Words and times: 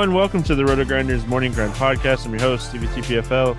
Everyone, 0.00 0.16
welcome 0.16 0.42
to 0.44 0.54
the 0.54 0.62
RotoGrinders 0.62 1.26
Morning 1.26 1.52
Grind 1.52 1.74
Podcast. 1.74 2.24
I'm 2.24 2.30
your 2.30 2.40
host, 2.40 2.72
CBTPFL. 2.72 3.54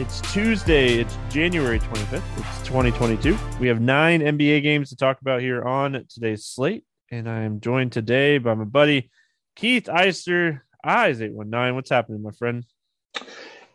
It's 0.00 0.20
Tuesday, 0.32 0.98
it's 0.98 1.16
January 1.30 1.78
25th, 1.78 2.24
it's 2.38 2.66
2022. 2.66 3.38
We 3.60 3.68
have 3.68 3.80
nine 3.80 4.20
NBA 4.20 4.64
games 4.64 4.88
to 4.88 4.96
talk 4.96 5.20
about 5.20 5.42
here 5.42 5.62
on 5.62 6.04
today's 6.08 6.44
slate, 6.44 6.84
and 7.08 7.30
I 7.30 7.42
am 7.42 7.60
joined 7.60 7.92
today 7.92 8.38
by 8.38 8.54
my 8.54 8.64
buddy 8.64 9.12
Keith 9.54 9.84
Eister, 9.84 10.62
Eyes 10.84 11.22
819. 11.22 11.76
What's 11.76 11.90
happening, 11.90 12.20
my 12.20 12.32
friend? 12.32 12.66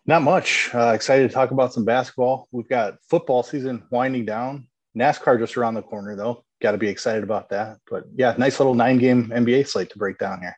Not 0.05 0.21
much. 0.23 0.69
Uh, 0.75 0.91
excited 0.93 1.29
to 1.29 1.33
talk 1.33 1.51
about 1.51 1.71
some 1.71 1.85
basketball. 1.85 2.49
We've 2.51 2.67
got 2.67 2.95
football 3.09 3.41
season 3.41 3.85
winding 3.89 4.25
down. 4.25 4.67
NASCAR 4.97 5.39
just 5.39 5.55
around 5.55 5.75
the 5.75 5.81
corner, 5.81 6.17
though 6.17 6.43
got 6.61 6.71
to 6.71 6.77
be 6.77 6.87
excited 6.87 7.23
about 7.23 7.49
that. 7.49 7.77
But 7.89 8.05
yeah, 8.15 8.35
nice 8.37 8.59
little 8.59 8.73
nine 8.73 8.97
game 8.97 9.29
NBA 9.29 9.67
slate 9.67 9.89
to 9.91 9.97
break 9.97 10.17
down 10.17 10.41
here. 10.41 10.57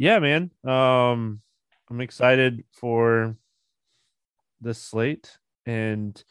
Yeah, 0.00 0.18
man. 0.18 0.50
Um, 0.64 1.42
I'm 1.90 2.00
excited 2.00 2.64
for 2.72 3.36
the 4.62 4.72
slate 4.72 5.36
and 5.66 6.24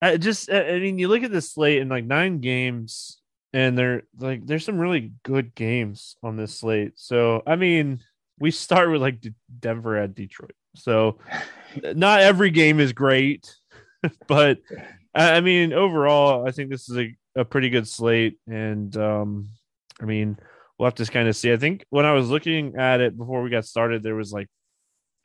I 0.00 0.16
just 0.16 0.50
I 0.50 0.78
mean 0.78 0.98
you 0.98 1.08
look 1.08 1.22
at 1.22 1.30
the 1.30 1.42
slate 1.42 1.82
and 1.82 1.90
like 1.90 2.06
nine 2.06 2.40
games 2.40 3.20
and 3.52 3.76
they're 3.76 4.04
like 4.18 4.46
there's 4.46 4.64
some 4.64 4.78
really 4.78 5.12
good 5.22 5.54
games 5.54 6.16
on 6.22 6.38
this 6.38 6.54
slate. 6.54 6.92
So 6.96 7.42
I 7.46 7.56
mean 7.56 8.00
we 8.38 8.50
start 8.50 8.90
with 8.90 9.02
like 9.02 9.22
Denver 9.60 9.98
at 9.98 10.14
Detroit. 10.14 10.56
So 10.76 11.18
not 11.82 12.20
every 12.20 12.48
game 12.48 12.80
is 12.80 12.94
great, 12.94 13.54
but 14.26 14.60
I 15.14 15.42
mean, 15.42 15.74
overall, 15.74 16.48
I 16.48 16.52
think 16.52 16.70
this 16.70 16.88
is 16.88 16.96
a, 16.96 17.16
a 17.36 17.44
pretty 17.44 17.68
good 17.68 17.86
slate. 17.86 18.38
And 18.46 18.96
um, 18.96 19.50
I 20.00 20.06
mean, 20.06 20.38
we'll 20.78 20.86
have 20.86 20.94
to 20.96 21.06
kind 21.06 21.28
of 21.28 21.36
see. 21.36 21.52
I 21.52 21.56
think 21.56 21.84
when 21.90 22.04
I 22.04 22.12
was 22.12 22.30
looking 22.30 22.76
at 22.76 23.00
it 23.00 23.16
before 23.16 23.42
we 23.42 23.50
got 23.50 23.64
started, 23.64 24.02
there 24.02 24.14
was 24.14 24.32
like 24.32 24.48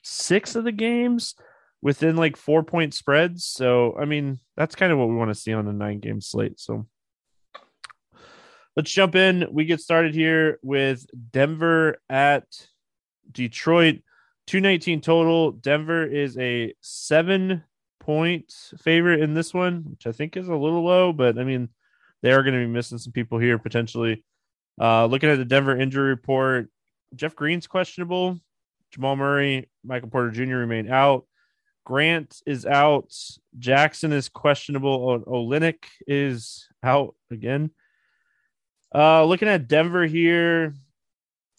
six 0.03 0.56
of 0.56 0.63
the 0.63 0.72
games 0.72 1.35
within 1.81 2.16
like 2.16 2.38
four 2.38 2.63
point 2.63 2.94
spreads. 2.94 3.45
So, 3.45 3.97
I 4.00 4.06
mean, 4.06 4.39
that's 4.56 4.75
kind 4.75 4.91
of 4.91 4.97
what 4.97 5.09
we 5.09 5.16
want 5.16 5.29
to 5.29 5.39
see 5.39 5.53
on 5.53 5.67
a 5.67 5.73
nine 5.73 6.00
game 6.00 6.22
slate. 6.22 6.59
So, 6.59 6.88
let's 8.75 8.91
jump 8.91 9.16
in. 9.16 9.47
We 9.51 9.66
get 9.66 9.81
started 9.81 10.13
here 10.13 10.59
with 10.62 11.06
Denver 11.31 12.01
at 12.09 12.45
Detroit. 13.31 14.01
219 14.47 15.01
total. 15.01 15.51
Denver 15.51 16.06
is 16.06 16.38
a 16.38 16.73
seven 16.81 17.63
point 18.00 18.51
favorite 18.79 19.22
in 19.22 19.33
this 19.33 19.53
one, 19.53 19.83
which 19.91 20.07
I 20.07 20.12
think 20.12 20.35
is 20.35 20.47
a 20.47 20.56
little 20.56 20.83
low, 20.83 21.13
but 21.13 21.38
I 21.38 21.44
mean, 21.44 21.69
they 22.22 22.31
are 22.31 22.44
going 22.44 22.53
to 22.53 22.66
be 22.66 22.72
missing 22.72 22.97
some 22.97 23.13
people 23.13 23.38
here 23.39 23.57
potentially. 23.57 24.23
Uh, 24.79 25.05
looking 25.05 25.29
at 25.29 25.37
the 25.37 25.45
Denver 25.45 25.77
injury 25.77 26.09
report, 26.09 26.69
Jeff 27.15 27.35
Green's 27.35 27.67
questionable. 27.67 28.39
Jamal 28.91 29.15
Murray, 29.15 29.69
Michael 29.83 30.09
Porter 30.09 30.31
Jr. 30.31 30.57
remain 30.57 30.89
out. 30.89 31.25
Grant 31.85 32.41
is 32.45 32.65
out. 32.65 33.13
Jackson 33.57 34.11
is 34.11 34.29
questionable. 34.29 35.25
O- 35.27 35.45
Olynyk 35.47 35.85
is 36.07 36.67
out 36.83 37.15
again. 37.31 37.71
Uh, 38.93 39.23
looking 39.23 39.47
at 39.47 39.67
Denver 39.67 40.05
here, 40.05 40.75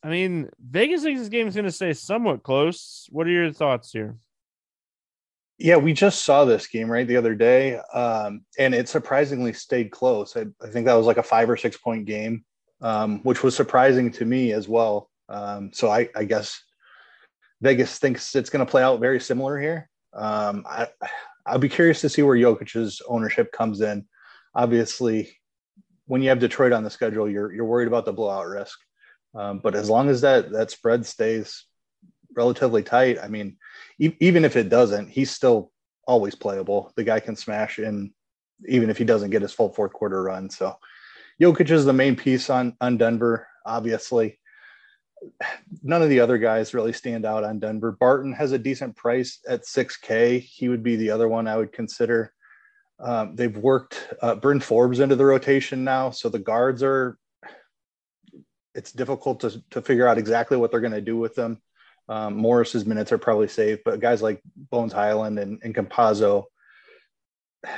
I 0.02 0.08
mean, 0.08 0.50
Vegas 0.60 1.02
thinks 1.02 1.20
this 1.20 1.28
game 1.28 1.48
is 1.48 1.54
going 1.54 1.64
to 1.64 1.72
stay 1.72 1.92
somewhat 1.92 2.42
close. 2.42 3.08
What 3.10 3.26
are 3.26 3.30
your 3.30 3.52
thoughts 3.52 3.92
here? 3.92 4.16
Yeah, 5.58 5.76
we 5.76 5.92
just 5.92 6.24
saw 6.24 6.44
this 6.44 6.66
game 6.66 6.90
right 6.90 7.06
the 7.06 7.16
other 7.16 7.34
day, 7.34 7.76
um, 7.94 8.44
and 8.58 8.74
it 8.74 8.88
surprisingly 8.88 9.52
stayed 9.52 9.92
close. 9.92 10.36
I, 10.36 10.46
I, 10.60 10.68
think 10.68 10.86
that 10.86 10.94
was 10.94 11.06
like 11.06 11.18
a 11.18 11.22
five 11.22 11.48
or 11.48 11.56
six 11.56 11.76
point 11.76 12.04
game, 12.04 12.44
um, 12.82 13.20
which 13.20 13.42
was 13.42 13.56
surprising 13.56 14.10
to 14.12 14.24
me 14.24 14.52
as 14.52 14.68
well. 14.68 15.08
Um, 15.28 15.70
so 15.72 15.88
I, 15.88 16.08
I, 16.14 16.24
guess 16.24 16.60
Vegas 17.62 17.98
thinks 17.98 18.34
it's 18.34 18.50
going 18.50 18.64
to 18.64 18.70
play 18.70 18.82
out 18.82 19.00
very 19.00 19.20
similar 19.20 19.58
here. 19.58 19.88
Um, 20.12 20.66
I, 20.68 20.88
I'll 21.46 21.58
be 21.58 21.68
curious 21.68 22.00
to 22.02 22.08
see 22.08 22.22
where 22.22 22.36
Jokic's 22.36 23.00
ownership 23.08 23.52
comes 23.52 23.80
in. 23.80 24.04
Obviously, 24.54 25.38
when 26.06 26.22
you 26.22 26.28
have 26.28 26.40
Detroit 26.40 26.72
on 26.72 26.84
the 26.84 26.90
schedule, 26.90 27.28
you're 27.28 27.52
you're 27.52 27.64
worried 27.64 27.88
about 27.88 28.04
the 28.04 28.12
blowout 28.12 28.46
risk. 28.46 28.78
Um, 29.34 29.60
but 29.60 29.74
as 29.74 29.88
long 29.88 30.10
as 30.10 30.20
that 30.20 30.50
that 30.52 30.70
spread 30.70 31.06
stays 31.06 31.64
relatively 32.36 32.82
tight, 32.82 33.18
I 33.22 33.28
mean 33.28 33.56
e- 33.98 34.16
even 34.20 34.44
if 34.44 34.56
it 34.56 34.68
doesn't, 34.68 35.08
he's 35.08 35.30
still 35.30 35.72
always 36.06 36.34
playable. 36.34 36.92
The 36.96 37.04
guy 37.04 37.20
can 37.20 37.36
smash 37.36 37.78
in 37.78 38.12
even 38.68 38.90
if 38.90 38.98
he 38.98 39.04
doesn't 39.04 39.30
get 39.30 39.42
his 39.42 39.52
full 39.52 39.72
fourth 39.72 39.92
quarter 39.92 40.22
run. 40.22 40.50
So 40.50 40.76
Jokic 41.40 41.70
is 41.70 41.84
the 41.84 41.92
main 41.92 42.16
piece 42.16 42.50
on 42.50 42.76
on 42.80 42.96
Denver, 42.96 43.46
obviously. 43.64 44.38
None 45.82 46.02
of 46.02 46.08
the 46.08 46.20
other 46.20 46.38
guys 46.38 46.74
really 46.74 46.92
stand 46.92 47.24
out 47.24 47.44
on 47.44 47.60
Denver. 47.60 47.92
Barton 47.92 48.32
has 48.32 48.52
a 48.52 48.58
decent 48.58 48.96
price 48.96 49.38
at 49.48 49.62
6K. 49.62 50.40
He 50.40 50.68
would 50.68 50.82
be 50.82 50.96
the 50.96 51.10
other 51.10 51.28
one 51.28 51.46
I 51.46 51.56
would 51.56 51.72
consider. 51.72 52.32
Um, 52.98 53.36
they've 53.36 53.56
worked 53.56 54.14
uh, 54.20 54.34
Bryn 54.34 54.60
Forbes 54.60 54.98
into 54.98 55.14
the 55.14 55.24
rotation 55.24 55.84
now, 55.84 56.10
so 56.10 56.28
the 56.28 56.38
guards 56.38 56.82
are. 56.82 57.18
It's 58.74 58.92
difficult 58.92 59.40
to 59.40 59.62
to 59.70 59.82
figure 59.82 60.08
out 60.08 60.18
exactly 60.18 60.56
what 60.56 60.70
they're 60.70 60.80
going 60.80 60.92
to 60.92 61.00
do 61.00 61.16
with 61.16 61.34
them. 61.34 61.60
Um, 62.08 62.36
Morris's 62.36 62.86
minutes 62.86 63.12
are 63.12 63.18
probably 63.18 63.48
safe, 63.48 63.80
but 63.84 64.00
guys 64.00 64.22
like 64.22 64.42
Bones 64.56 64.92
Hyland 64.92 65.38
and, 65.38 65.60
and 65.62 65.74
Campazzo, 65.74 66.44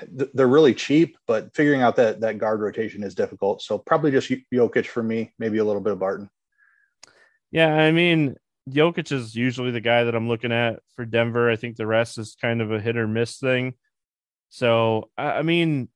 they're 0.09 0.47
really 0.47 0.75
cheap, 0.75 1.17
but 1.27 1.55
figuring 1.55 1.83
out 1.83 1.97
that 1.97 2.21
that 2.21 2.39
guard 2.39 2.61
rotation 2.61 3.03
is 3.03 3.15
difficult. 3.15 3.63
So 3.63 3.79
probably 3.79 4.11
just 4.11 4.31
Jokic 4.53 4.87
for 4.87 5.03
me, 5.03 5.33
maybe 5.39 5.59
a 5.59 5.65
little 5.65 5.83
bit 5.83 5.93
of 5.93 5.99
Barton. 5.99 6.31
Yeah, 7.51 7.75
I 7.75 7.93
mean, 7.93 8.37
Jokic 8.69 9.13
is 9.13 9.35
usually 9.35 9.71
the 9.71 9.81
guy 9.81 10.05
that 10.05 10.15
I'm 10.15 10.29
looking 10.29 10.53
at 10.53 10.81
for 10.97 11.05
Denver. 11.05 11.51
I 11.51 11.57
think 11.57 11.77
the 11.77 11.87
rest 11.87 12.19
is 12.19 12.37
kind 12.41 12.63
of 12.63 12.73
a 12.73 12.81
hit 12.81 12.97
or 12.97 13.07
miss 13.07 13.39
thing. 13.39 13.75
So, 14.49 15.11
I 15.19 15.43
mean, 15.43 15.89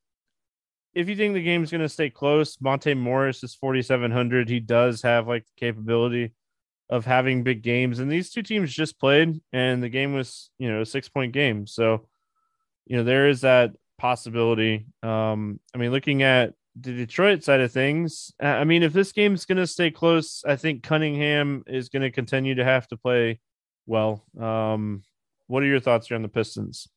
if 0.94 1.08
you 1.08 1.16
think 1.16 1.34
the 1.34 1.42
game's 1.42 1.70
going 1.70 1.80
to 1.80 1.88
stay 1.88 2.10
close, 2.10 2.60
Monte 2.60 2.94
Morris 2.94 3.42
is 3.42 3.54
4,700. 3.54 4.48
He 4.48 4.60
does 4.60 5.02
have 5.02 5.28
like 5.28 5.44
the 5.46 5.60
capability 5.66 6.32
of 6.90 7.04
having 7.04 7.42
big 7.42 7.62
games. 7.62 7.98
And 7.98 8.10
these 8.10 8.30
two 8.30 8.42
teams 8.42 8.72
just 8.72 8.98
played, 8.98 9.40
and 9.52 9.82
the 9.82 9.88
game 9.88 10.14
was, 10.14 10.50
you 10.58 10.70
know, 10.70 10.80
a 10.80 10.86
six 10.86 11.08
point 11.08 11.32
game. 11.32 11.66
So, 11.66 12.06
you 12.88 12.96
know, 12.96 13.04
there 13.04 13.28
is 13.28 13.42
that 13.42 13.72
possibility. 13.98 14.86
Um, 15.02 15.60
I 15.74 15.78
mean, 15.78 15.92
looking 15.92 16.22
at 16.22 16.54
the 16.80 16.94
Detroit 16.94 17.44
side 17.44 17.60
of 17.60 17.70
things, 17.70 18.32
I 18.40 18.64
mean, 18.64 18.82
if 18.82 18.92
this 18.92 19.12
game's 19.12 19.44
going 19.44 19.58
to 19.58 19.66
stay 19.66 19.90
close, 19.90 20.42
I 20.46 20.56
think 20.56 20.82
Cunningham 20.82 21.64
is 21.66 21.90
going 21.90 22.02
to 22.02 22.10
continue 22.10 22.54
to 22.54 22.64
have 22.64 22.88
to 22.88 22.96
play 22.96 23.40
well. 23.86 24.24
Um, 24.40 25.02
what 25.48 25.62
are 25.62 25.66
your 25.66 25.80
thoughts 25.80 26.08
here 26.08 26.16
on 26.16 26.22
the 26.22 26.28
Pistons? 26.28 26.88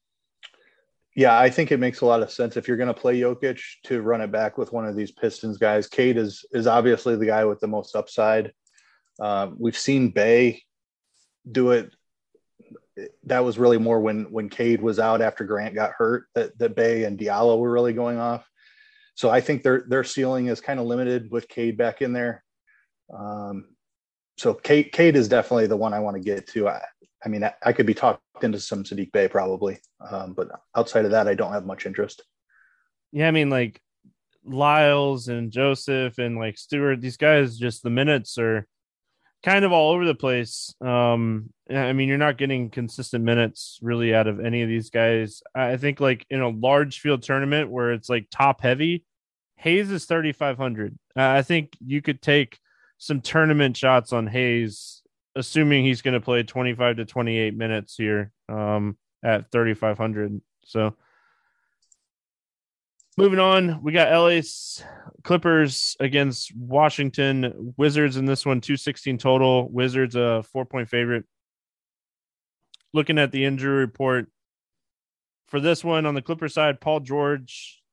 Yeah, 1.13 1.37
I 1.37 1.49
think 1.49 1.73
it 1.73 1.79
makes 1.79 2.01
a 2.01 2.05
lot 2.05 2.23
of 2.23 2.31
sense 2.31 2.55
if 2.55 2.69
you're 2.69 2.77
going 2.77 2.87
to 2.87 2.93
play 2.93 3.19
Jokic 3.19 3.61
to 3.83 4.01
run 4.01 4.21
it 4.21 4.31
back 4.31 4.57
with 4.57 4.71
one 4.71 4.85
of 4.85 4.95
these 4.95 5.11
Pistons 5.11 5.57
guys. 5.57 5.87
Cade 5.87 6.15
is 6.15 6.45
is 6.51 6.67
obviously 6.67 7.17
the 7.17 7.25
guy 7.25 7.43
with 7.43 7.59
the 7.59 7.67
most 7.67 7.97
upside. 7.97 8.53
Uh, 9.19 9.49
we've 9.57 9.77
seen 9.77 10.11
Bey 10.11 10.63
do 11.51 11.71
it. 11.71 11.93
That 13.23 13.43
was 13.45 13.57
really 13.57 13.77
more 13.77 13.99
when 13.99 14.31
when 14.31 14.49
Cade 14.49 14.81
was 14.81 14.99
out 14.99 15.21
after 15.21 15.43
Grant 15.43 15.75
got 15.75 15.91
hurt. 15.91 16.25
That 16.35 16.57
that 16.59 16.75
Bey 16.75 17.05
and 17.05 17.17
Diallo 17.17 17.57
were 17.57 17.71
really 17.71 17.93
going 17.93 18.19
off. 18.19 18.47
So 19.15 19.29
I 19.29 19.41
think 19.41 19.63
their 19.63 19.85
their 19.87 20.03
ceiling 20.03 20.47
is 20.47 20.61
kind 20.61 20.79
of 20.79 20.85
limited 20.85 21.31
with 21.31 21.47
Cade 21.47 21.77
back 21.77 22.01
in 22.01 22.13
there. 22.13 22.43
Um, 23.13 23.65
so 24.37 24.53
Cade, 24.53 24.91
Cade 24.91 25.15
is 25.15 25.27
definitely 25.27 25.67
the 25.67 25.77
one 25.77 25.93
I 25.93 25.99
want 25.99 26.15
to 26.15 26.23
get 26.23 26.47
to. 26.47 26.69
I, 26.69 26.81
I 27.23 27.29
mean, 27.29 27.43
I, 27.43 27.53
I, 27.63 27.73
could 27.73 27.85
be 27.85 27.93
talked 27.93 28.21
into 28.41 28.59
some 28.59 28.83
Saddiq 28.83 29.11
Bey 29.11 29.27
probably, 29.27 29.79
um, 30.09 30.33
but 30.33 30.49
outside 30.75 31.05
of 31.05 31.11
that, 31.11 31.27
I 31.27 31.35
don't 31.35 31.51
have 31.51 31.65
much 31.65 31.85
interest. 31.85 32.23
Yeah, 33.11 33.27
I 33.27 33.31
mean, 33.31 33.49
like 33.49 33.81
Lyles 34.43 35.27
and 35.27 35.51
Joseph 35.51 36.17
and 36.17 36.37
like 36.37 36.57
Stewart, 36.57 37.01
these 37.01 37.17
guys, 37.17 37.57
just 37.57 37.83
the 37.83 37.89
minutes 37.89 38.37
are 38.37 38.67
kind 39.43 39.65
of 39.65 39.71
all 39.71 39.91
over 39.91 40.05
the 40.05 40.15
place. 40.15 40.73
Um, 40.81 41.49
I 41.69 41.93
mean, 41.93 42.07
you're 42.07 42.17
not 42.17 42.37
getting 42.37 42.69
consistent 42.69 43.23
minutes 43.23 43.79
really 43.81 44.13
out 44.13 44.27
of 44.27 44.39
any 44.39 44.61
of 44.61 44.69
these 44.69 44.89
guys. 44.89 45.41
I 45.55 45.77
think 45.77 45.99
like 45.99 46.25
in 46.29 46.41
a 46.41 46.49
large 46.49 46.99
field 46.99 47.23
tournament 47.23 47.69
where 47.71 47.91
it's 47.91 48.09
like 48.09 48.27
top 48.29 48.61
heavy, 48.61 49.05
Hayes 49.55 49.91
is 49.91 50.05
3,500. 50.05 50.97
Uh, 51.15 51.21
I 51.21 51.41
think 51.41 51.75
you 51.85 52.01
could 52.01 52.21
take 52.21 52.59
some 52.97 53.21
tournament 53.21 53.77
shots 53.77 54.13
on 54.13 54.27
Hayes, 54.27 55.01
assuming 55.35 55.85
he's 55.85 56.01
going 56.01 56.13
to 56.13 56.21
play 56.21 56.43
25 56.43 56.97
to 56.97 57.05
28 57.05 57.55
minutes 57.55 57.95
here 57.95 58.31
um, 58.49 58.97
at 59.23 59.51
3,500. 59.51 60.41
So, 60.65 60.95
Moving 63.21 63.37
on, 63.37 63.83
we 63.83 63.91
got 63.91 64.11
LA's 64.11 64.83
Clippers 65.23 65.95
against 65.99 66.55
Washington 66.55 67.75
Wizards 67.77 68.17
in 68.17 68.25
this 68.25 68.47
one, 68.47 68.61
216 68.61 69.19
total. 69.19 69.69
Wizards 69.69 70.15
a 70.15 70.41
four 70.51 70.65
point 70.65 70.89
favorite. 70.89 71.25
Looking 72.95 73.19
at 73.19 73.31
the 73.31 73.45
injury 73.45 73.77
report 73.77 74.25
for 75.49 75.59
this 75.59 75.83
one 75.83 76.07
on 76.07 76.15
the 76.15 76.23
Clipper 76.23 76.49
side, 76.49 76.81
Paul 76.81 77.01
George, 77.01 77.83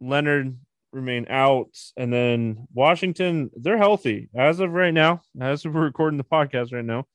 Leonard 0.00 0.58
remain 0.92 1.26
out, 1.30 1.70
and 1.96 2.12
then 2.12 2.66
Washington, 2.74 3.52
they're 3.54 3.78
healthy 3.78 4.28
as 4.34 4.58
of 4.58 4.72
right 4.72 4.92
now. 4.92 5.22
As 5.40 5.64
we're 5.64 5.84
recording 5.84 6.18
the 6.18 6.24
podcast 6.24 6.72
right 6.72 6.84
now, 6.84 7.06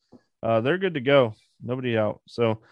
uh, 0.42 0.62
they're 0.62 0.78
good 0.78 0.94
to 0.94 1.00
go. 1.00 1.34
Nobody 1.62 1.98
out. 1.98 2.22
So, 2.26 2.62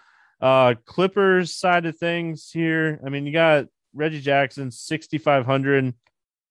uh, 0.40 0.76
Clippers 0.86 1.54
side 1.54 1.84
of 1.84 1.98
things 1.98 2.50
here. 2.50 2.98
I 3.04 3.10
mean, 3.10 3.26
you 3.26 3.34
got 3.34 3.66
Reggie 3.94 4.20
Jackson, 4.20 4.70
6,500. 4.70 5.94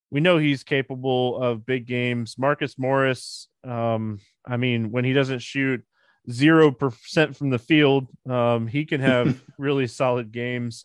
We 0.10 0.20
know 0.20 0.38
he's 0.38 0.64
capable 0.64 1.42
of 1.42 1.66
big 1.66 1.86
games. 1.86 2.38
Marcus 2.38 2.78
Morris, 2.78 3.48
um, 3.64 4.20
I 4.46 4.58
mean, 4.58 4.92
when 4.92 5.04
he 5.04 5.14
doesn't 5.14 5.40
shoot 5.40 5.84
0% 6.30 7.36
from 7.36 7.50
the 7.50 7.60
field, 7.60 8.08
um, 8.30 8.68
he 8.68 8.86
can 8.86 9.02
have 9.02 9.42
really 9.58 9.88
solid 9.88 10.32
games. 10.32 10.84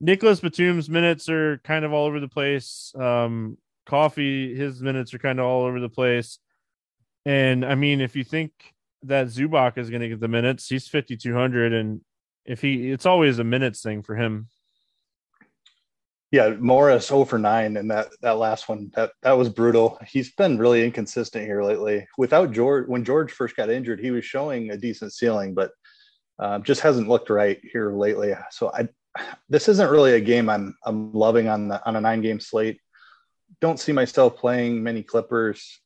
Nicholas 0.00 0.40
Batum's 0.40 0.88
minutes 0.88 1.28
are 1.28 1.58
kind 1.58 1.84
of 1.84 1.92
all 1.92 2.06
over 2.06 2.20
the 2.20 2.28
place. 2.28 2.92
Um, 2.98 3.58
Coffey, 3.86 4.54
his 4.54 4.82
minutes 4.82 5.14
are 5.14 5.18
kind 5.18 5.40
of 5.40 5.46
all 5.46 5.64
over 5.64 5.80
the 5.80 5.88
place. 5.88 6.38
And 7.24 7.64
I 7.64 7.74
mean, 7.74 8.00
if 8.00 8.14
you 8.14 8.22
think 8.22 8.52
that 9.02 9.28
Zubac 9.28 9.78
is 9.78 9.90
going 9.90 10.02
to 10.02 10.08
get 10.08 10.20
the 10.20 10.28
minutes, 10.28 10.68
he's 10.68 10.88
5,200. 10.88 11.72
And 11.72 12.00
if 12.44 12.60
he, 12.60 12.90
it's 12.90 13.06
always 13.06 13.38
a 13.38 13.44
minutes 13.44 13.82
thing 13.82 14.02
for 14.02 14.14
him. 14.14 14.48
Yeah, 16.30 16.50
Morris 16.58 17.08
0 17.08 17.24
for 17.24 17.38
9 17.38 17.78
and 17.78 17.90
that 17.90 18.08
that 18.20 18.36
last 18.38 18.68
one 18.68 18.90
that 18.94 19.12
that 19.22 19.32
was 19.32 19.48
brutal. 19.48 19.98
He's 20.06 20.32
been 20.34 20.58
really 20.58 20.84
inconsistent 20.84 21.46
here 21.46 21.62
lately. 21.62 22.06
Without 22.18 22.52
George, 22.52 22.86
when 22.86 23.04
George 23.04 23.32
first 23.32 23.56
got 23.56 23.70
injured, 23.70 24.00
he 24.00 24.10
was 24.10 24.26
showing 24.26 24.70
a 24.70 24.76
decent 24.76 25.14
ceiling, 25.14 25.54
but 25.54 25.70
uh, 26.38 26.58
just 26.58 26.82
hasn't 26.82 27.08
looked 27.08 27.30
right 27.30 27.58
here 27.72 27.92
lately. 27.92 28.34
So 28.50 28.70
I, 28.72 28.88
this 29.48 29.68
isn't 29.68 29.90
really 29.90 30.12
a 30.12 30.20
game 30.20 30.50
I'm 30.50 30.76
I'm 30.84 31.12
loving 31.12 31.48
on 31.48 31.68
the 31.68 31.84
on 31.86 31.96
a 31.96 32.00
nine 32.00 32.20
game 32.20 32.40
slate. 32.40 32.78
Don't 33.62 33.80
see 33.80 33.92
myself 33.92 34.36
playing 34.36 34.82
many 34.82 35.02
Clippers. 35.02 35.80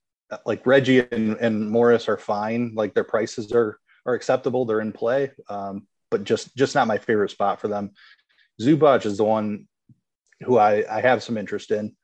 Like 0.47 0.67
Reggie 0.67 1.07
and, 1.13 1.37
and 1.37 1.71
Morris 1.71 2.09
are 2.09 2.19
fine. 2.19 2.73
Like 2.75 2.95
their 2.95 3.05
prices 3.05 3.53
are 3.53 3.79
are 4.07 4.15
acceptable. 4.15 4.65
They're 4.65 4.81
in 4.81 4.93
play, 4.93 5.31
um, 5.49 5.87
but 6.11 6.25
just 6.25 6.57
just 6.57 6.75
not 6.75 6.89
my 6.89 6.99
favorite 6.99 7.31
spot 7.31 7.61
for 7.61 7.69
them. 7.69 7.93
Zubac 8.61 9.07
is 9.07 9.19
the 9.19 9.25
one 9.25 9.69
who 10.43 10.59
I, 10.59 10.85
I 10.91 11.01
have 11.01 11.23
some 11.23 11.39
interest 11.39 11.71
in. 11.71 11.95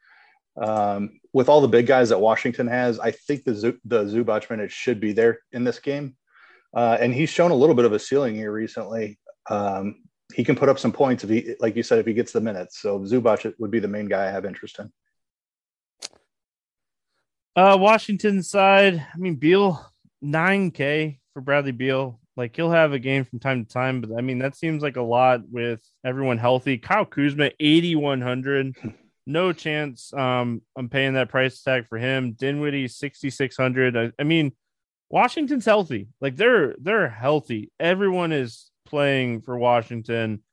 Um, 0.60 1.20
with 1.32 1.48
all 1.48 1.60
the 1.60 1.68
big 1.68 1.86
guys 1.86 2.08
that 2.08 2.20
Washington 2.20 2.66
has, 2.66 2.98
I 2.98 3.12
think 3.12 3.44
the 3.44 3.78
the 3.84 4.04
Zubac 4.04 4.50
minutes 4.50 4.74
should 4.74 4.98
be 5.00 5.12
there 5.12 5.40
in 5.52 5.62
this 5.62 5.78
game, 5.78 6.16
uh, 6.74 6.96
and 7.00 7.14
he's 7.14 7.30
shown 7.30 7.52
a 7.52 7.54
little 7.54 7.76
bit 7.76 7.84
of 7.84 7.92
a 7.92 7.98
ceiling 7.98 8.34
here 8.34 8.50
recently. 8.50 9.18
Um, 9.48 10.02
he 10.34 10.44
can 10.44 10.56
put 10.56 10.68
up 10.68 10.78
some 10.78 10.92
points 10.92 11.24
if 11.24 11.30
he, 11.30 11.54
like 11.60 11.76
you 11.76 11.82
said, 11.82 11.98
if 11.98 12.06
he 12.06 12.12
gets 12.12 12.32
the 12.32 12.40
minutes. 12.40 12.80
So 12.80 13.00
Zubac 13.00 13.52
would 13.58 13.70
be 13.70 13.78
the 13.78 13.88
main 13.88 14.06
guy 14.06 14.26
I 14.26 14.30
have 14.30 14.44
interest 14.44 14.78
in. 14.78 14.90
Uh, 17.56 17.76
Washington 17.78 18.42
side, 18.42 19.04
I 19.14 19.18
mean 19.18 19.36
Beal, 19.36 19.84
nine 20.20 20.70
K 20.70 21.18
for 21.32 21.40
Bradley 21.40 21.72
Beal. 21.72 22.20
Like 22.38 22.54
he'll 22.54 22.70
have 22.70 22.92
a 22.92 23.00
game 23.00 23.24
from 23.24 23.40
time 23.40 23.64
to 23.64 23.70
time, 23.70 24.00
but 24.00 24.16
I 24.16 24.20
mean 24.20 24.38
that 24.38 24.54
seems 24.54 24.80
like 24.80 24.96
a 24.96 25.02
lot 25.02 25.40
with 25.50 25.82
everyone 26.04 26.38
healthy. 26.38 26.78
Kyle 26.78 27.04
Kuzma, 27.04 27.50
eighty 27.58 27.96
one 27.96 28.20
hundred, 28.20 28.76
no 29.26 29.52
chance. 29.52 30.14
Um, 30.14 30.62
I'm 30.76 30.88
paying 30.88 31.14
that 31.14 31.30
price 31.30 31.60
tag 31.60 31.88
for 31.88 31.98
him. 31.98 32.34
Dinwiddie, 32.34 32.86
sixty 32.86 33.28
six 33.28 33.56
hundred. 33.56 33.96
I, 33.96 34.12
I 34.20 34.22
mean, 34.22 34.52
Washington's 35.10 35.64
healthy. 35.64 36.06
Like 36.20 36.36
they're 36.36 36.76
they're 36.80 37.08
healthy. 37.08 37.72
Everyone 37.80 38.30
is 38.30 38.70
playing 38.86 39.42
for 39.42 39.58
Washington. 39.58 40.44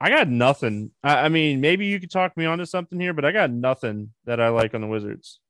I 0.00 0.10
got 0.10 0.28
nothing. 0.28 0.92
I, 1.02 1.24
I 1.24 1.28
mean, 1.28 1.60
maybe 1.60 1.86
you 1.86 1.98
could 1.98 2.12
talk 2.12 2.36
me 2.36 2.44
onto 2.44 2.66
something 2.66 3.00
here, 3.00 3.14
but 3.14 3.24
I 3.24 3.32
got 3.32 3.50
nothing 3.50 4.10
that 4.26 4.40
I 4.40 4.50
like 4.50 4.74
on 4.74 4.80
the 4.80 4.86
Wizards. 4.86 5.40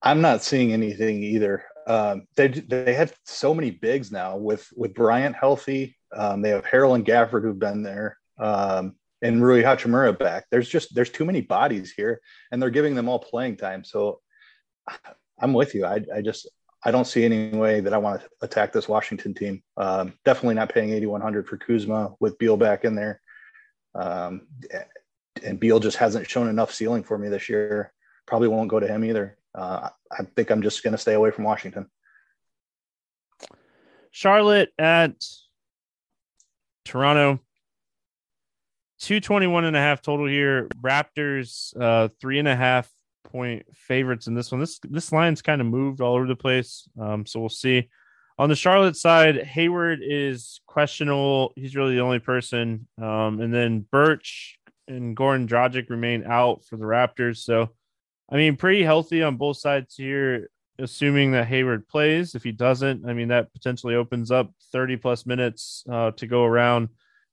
I'm 0.00 0.22
not 0.22 0.42
seeing 0.42 0.72
anything 0.72 1.22
either. 1.22 1.64
Um, 1.86 2.26
they 2.34 2.48
they 2.48 2.94
have 2.94 3.14
so 3.24 3.54
many 3.54 3.70
bigs 3.70 4.10
now 4.10 4.36
with 4.36 4.68
with 4.76 4.94
Bryant 4.94 5.36
healthy. 5.36 5.96
Um, 6.14 6.42
they 6.42 6.50
have 6.50 6.64
Harrell 6.64 6.94
and 6.94 7.06
Gafford 7.06 7.42
who've 7.42 7.58
been 7.58 7.82
there, 7.82 8.18
um, 8.38 8.96
and 9.22 9.42
Rui 9.42 9.62
Hachimura 9.62 10.18
back. 10.18 10.46
There's 10.50 10.68
just 10.68 10.94
there's 10.94 11.10
too 11.10 11.24
many 11.24 11.40
bodies 11.40 11.92
here, 11.96 12.20
and 12.50 12.60
they're 12.60 12.70
giving 12.70 12.94
them 12.94 13.08
all 13.08 13.18
playing 13.18 13.56
time. 13.56 13.84
So 13.84 14.20
I'm 15.40 15.52
with 15.52 15.74
you. 15.74 15.86
I, 15.86 16.00
I 16.14 16.22
just 16.22 16.48
I 16.84 16.90
don't 16.90 17.06
see 17.06 17.24
any 17.24 17.56
way 17.56 17.80
that 17.80 17.92
I 17.92 17.98
want 17.98 18.20
to 18.20 18.28
attack 18.42 18.72
this 18.72 18.88
Washington 18.88 19.34
team. 19.34 19.62
Um, 19.76 20.14
definitely 20.24 20.54
not 20.54 20.72
paying 20.72 20.90
8100 20.90 21.48
for 21.48 21.56
Kuzma 21.56 22.14
with 22.20 22.38
Beal 22.38 22.56
back 22.56 22.84
in 22.84 22.94
there. 22.94 23.20
Um, 23.94 24.46
and 25.42 25.58
Beal 25.58 25.80
just 25.80 25.96
hasn't 25.96 26.28
shown 26.28 26.48
enough 26.48 26.72
ceiling 26.72 27.02
for 27.02 27.18
me 27.18 27.28
this 27.28 27.48
year. 27.48 27.92
Probably 28.26 28.48
won't 28.48 28.68
go 28.68 28.80
to 28.80 28.86
him 28.86 29.04
either 29.04 29.38
uh, 29.56 29.88
I 30.12 30.22
think 30.36 30.50
I'm 30.50 30.62
just 30.62 30.82
going 30.82 30.92
to 30.92 30.98
stay 30.98 31.14
away 31.14 31.30
from 31.30 31.44
Washington. 31.44 31.86
Charlotte 34.10 34.70
at 34.78 35.14
Toronto. 36.84 37.40
221 39.00 39.64
and 39.64 39.76
a 39.76 39.80
half 39.80 40.00
total 40.00 40.26
here. 40.26 40.68
Raptors, 40.80 41.78
uh, 41.78 42.08
three 42.20 42.38
and 42.38 42.48
a 42.48 42.56
half 42.56 42.90
point 43.24 43.66
favorites 43.74 44.26
in 44.26 44.34
this 44.34 44.50
one. 44.50 44.60
This 44.60 44.78
this 44.84 45.12
line's 45.12 45.42
kind 45.42 45.60
of 45.60 45.66
moved 45.66 46.00
all 46.00 46.14
over 46.14 46.26
the 46.26 46.36
place. 46.36 46.88
Um, 46.98 47.26
so 47.26 47.40
we'll 47.40 47.48
see. 47.50 47.88
On 48.38 48.48
the 48.48 48.56
Charlotte 48.56 48.96
side, 48.96 49.42
Hayward 49.44 50.00
is 50.02 50.60
questionable. 50.66 51.52
He's 51.56 51.76
really 51.76 51.94
the 51.94 52.02
only 52.02 52.18
person. 52.18 52.86
Um, 53.00 53.40
and 53.40 53.52
then 53.52 53.86
Birch, 53.90 54.58
and 54.88 55.16
Goran 55.16 55.48
Dragic 55.48 55.88
remain 55.90 56.24
out 56.24 56.64
for 56.64 56.76
the 56.76 56.84
Raptors. 56.84 57.38
So, 57.38 57.70
I 58.30 58.36
mean, 58.36 58.56
pretty 58.56 58.82
healthy 58.82 59.22
on 59.22 59.36
both 59.36 59.58
sides 59.58 59.94
here, 59.96 60.50
assuming 60.78 61.32
that 61.32 61.46
Hayward 61.46 61.86
plays. 61.88 62.34
If 62.34 62.42
he 62.42 62.52
doesn't, 62.52 63.08
I 63.08 63.12
mean, 63.12 63.28
that 63.28 63.52
potentially 63.52 63.94
opens 63.94 64.30
up 64.30 64.52
30 64.72 64.96
plus 64.96 65.26
minutes 65.26 65.84
uh, 65.90 66.10
to 66.12 66.26
go 66.26 66.44
around. 66.44 66.88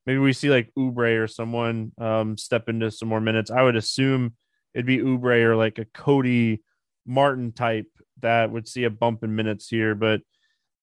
Maybe 0.06 0.20
we 0.20 0.34
see 0.34 0.50
like 0.50 0.72
Oubre 0.78 1.24
or 1.24 1.28
someone 1.28 1.94
um, 1.98 2.38
step 2.38 2.70
into 2.70 2.92
some 2.92 3.08
more 3.08 3.22
minutes. 3.22 3.50
I 3.50 3.64
would 3.64 3.76
assume 3.76 4.36
it'd 4.74 4.86
be 4.86 5.00
Oubre 5.00 5.44
or 5.44 5.56
like 5.56 5.80
a 5.80 5.86
Cody 5.86 6.62
Martin 7.06 7.52
type 7.52 7.88
that 8.22 8.52
would 8.52 8.68
see 8.68 8.84
a 8.84 8.90
bump 8.90 9.24
in 9.24 9.36
minutes 9.36 9.68
here. 9.68 9.96
But 9.96 10.22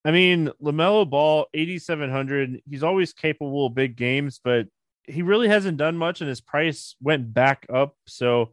I 0.04 0.10
mean, 0.10 0.50
LaMelo 0.62 1.08
Ball, 1.08 1.46
8,700. 1.52 2.62
He's 2.68 2.82
always 2.82 3.12
capable 3.12 3.66
of 3.66 3.74
big 3.74 3.96
games, 3.96 4.40
but 4.42 4.66
he 5.04 5.22
really 5.22 5.48
hasn't 5.48 5.76
done 5.76 5.96
much 5.96 6.20
and 6.20 6.28
his 6.28 6.40
price 6.40 6.96
went 7.00 7.32
back 7.32 7.66
up. 7.72 7.96
So 8.06 8.52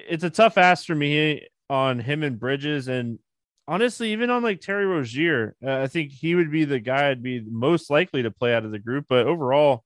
it's 0.00 0.24
a 0.24 0.30
tough 0.30 0.58
ask 0.58 0.86
for 0.86 0.94
me 0.94 1.46
on 1.70 1.98
him 2.00 2.22
and 2.22 2.38
Bridges. 2.38 2.88
And 2.88 3.18
honestly, 3.66 4.12
even 4.12 4.30
on 4.30 4.42
like 4.42 4.60
Terry 4.60 4.86
Rozier, 4.86 5.54
uh, 5.64 5.82
I 5.82 5.86
think 5.86 6.12
he 6.12 6.34
would 6.34 6.50
be 6.50 6.64
the 6.64 6.80
guy 6.80 7.10
I'd 7.10 7.22
be 7.22 7.40
most 7.40 7.90
likely 7.90 8.22
to 8.22 8.30
play 8.30 8.54
out 8.54 8.64
of 8.64 8.70
the 8.70 8.78
group. 8.78 9.06
But 9.08 9.26
overall, 9.26 9.84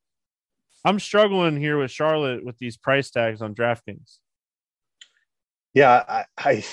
I'm 0.85 0.99
struggling 0.99 1.57
here 1.57 1.79
with 1.79 1.91
Charlotte 1.91 2.45
with 2.45 2.59
these 2.59 2.77
price 2.77 3.11
tags 3.11 3.43
on 3.43 3.55
DraftKings. 3.55 4.19
Yeah, 5.75 6.03
I, 6.07 6.25
I 6.39 6.65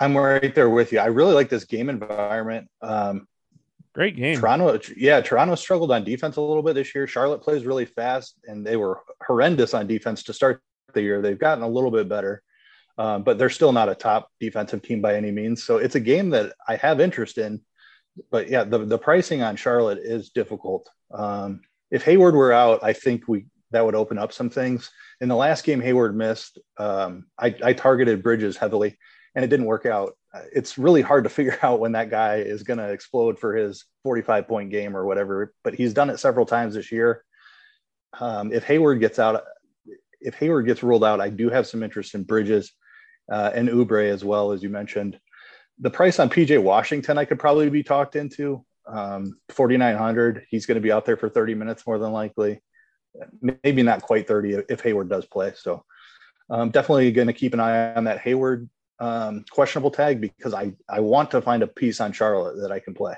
I'm 0.00 0.16
right 0.16 0.54
there 0.54 0.70
with 0.70 0.92
you. 0.92 0.98
I 0.98 1.06
really 1.06 1.34
like 1.34 1.48
this 1.48 1.64
game 1.64 1.88
environment. 1.88 2.68
Um, 2.82 3.28
Great 3.92 4.16
game. 4.16 4.38
Toronto, 4.38 4.78
yeah, 4.96 5.20
Toronto 5.20 5.54
struggled 5.56 5.90
on 5.90 6.04
defense 6.04 6.36
a 6.36 6.40
little 6.40 6.62
bit 6.62 6.74
this 6.74 6.94
year. 6.94 7.06
Charlotte 7.06 7.42
plays 7.42 7.64
really 7.64 7.84
fast, 7.84 8.36
and 8.44 8.64
they 8.64 8.76
were 8.76 9.00
horrendous 9.26 9.74
on 9.74 9.86
defense 9.86 10.22
to 10.24 10.32
start 10.32 10.62
the 10.94 11.02
year. 11.02 11.20
They've 11.20 11.38
gotten 11.38 11.64
a 11.64 11.68
little 11.68 11.90
bit 11.90 12.08
better, 12.08 12.42
um, 12.98 13.22
but 13.22 13.38
they're 13.38 13.50
still 13.50 13.72
not 13.72 13.88
a 13.88 13.94
top 13.94 14.30
defensive 14.40 14.82
team 14.82 15.00
by 15.00 15.16
any 15.16 15.30
means. 15.30 15.62
So 15.62 15.78
it's 15.78 15.94
a 15.94 16.00
game 16.00 16.30
that 16.30 16.52
I 16.66 16.76
have 16.76 17.00
interest 17.00 17.38
in. 17.38 17.60
But 18.30 18.48
yeah, 18.48 18.64
the 18.64 18.78
the 18.78 18.98
pricing 18.98 19.42
on 19.42 19.56
Charlotte 19.56 19.98
is 19.98 20.30
difficult. 20.30 20.88
Um, 21.12 21.60
if 21.90 22.04
Hayward 22.04 22.34
were 22.34 22.52
out, 22.52 22.80
I 22.82 22.92
think 22.92 23.28
we 23.28 23.46
that 23.70 23.84
would 23.84 23.94
open 23.94 24.18
up 24.18 24.32
some 24.32 24.50
things. 24.50 24.90
In 25.20 25.28
the 25.28 25.36
last 25.36 25.64
game 25.64 25.80
Hayward 25.80 26.16
missed, 26.16 26.58
um, 26.76 27.26
I, 27.38 27.54
I 27.62 27.72
targeted 27.72 28.22
Bridges 28.22 28.56
heavily, 28.56 28.98
and 29.34 29.44
it 29.44 29.48
didn't 29.48 29.66
work 29.66 29.86
out 29.86 30.16
it's 30.52 30.78
really 30.78 31.02
hard 31.02 31.24
to 31.24 31.30
figure 31.38 31.58
out 31.62 31.80
when 31.80 31.92
that 31.92 32.10
guy 32.10 32.36
is 32.36 32.62
going 32.62 32.78
to 32.78 32.90
explode 32.90 33.38
for 33.38 33.54
his 33.54 33.84
45 34.04 34.48
point 34.48 34.70
game 34.70 34.96
or 34.96 35.06
whatever. 35.06 35.52
But 35.62 35.74
he's 35.74 35.94
done 35.94 36.10
it 36.10 36.18
several 36.18 36.46
times 36.46 36.74
this 36.74 36.92
year. 36.92 37.24
Um, 38.18 38.52
if 38.52 38.64
Hayward 38.64 39.00
gets 39.00 39.18
out, 39.18 39.44
if 40.20 40.34
Hayward 40.34 40.66
gets 40.66 40.82
ruled 40.82 41.04
out, 41.04 41.20
I 41.20 41.30
do 41.30 41.48
have 41.48 41.66
some 41.66 41.82
interest 41.82 42.14
in 42.14 42.24
Bridges 42.24 42.72
uh, 43.30 43.50
and 43.54 43.68
Oubre 43.68 44.10
as 44.10 44.24
well 44.24 44.52
as 44.52 44.62
you 44.62 44.68
mentioned. 44.68 45.18
The 45.78 45.90
price 45.90 46.18
on 46.18 46.28
PJ 46.28 46.62
Washington, 46.62 47.16
I 47.16 47.24
could 47.24 47.38
probably 47.38 47.70
be 47.70 47.82
talked 47.82 48.16
into. 48.16 48.64
Um, 48.86 49.38
4,900. 49.50 50.46
He's 50.50 50.66
going 50.66 50.76
to 50.76 50.80
be 50.80 50.92
out 50.92 51.04
there 51.04 51.16
for 51.16 51.28
30 51.28 51.54
minutes 51.54 51.86
more 51.86 51.98
than 51.98 52.12
likely. 52.12 52.60
Maybe 53.40 53.82
not 53.82 54.02
quite 54.02 54.26
30 54.26 54.64
if 54.68 54.80
Hayward 54.82 55.08
does 55.08 55.26
play. 55.26 55.52
So 55.56 55.84
um, 56.50 56.70
definitely 56.70 57.12
going 57.12 57.28
to 57.28 57.32
keep 57.32 57.54
an 57.54 57.60
eye 57.60 57.94
on 57.94 58.04
that 58.04 58.20
Hayward 58.20 58.68
um, 59.00 59.44
questionable 59.50 59.90
tag 59.90 60.20
because 60.20 60.52
I 60.52 60.72
I 60.88 61.00
want 61.00 61.30
to 61.30 61.40
find 61.40 61.62
a 61.62 61.66
piece 61.66 62.00
on 62.00 62.12
Charlotte 62.12 62.60
that 62.60 62.70
I 62.70 62.80
can 62.80 62.94
play. 62.94 63.14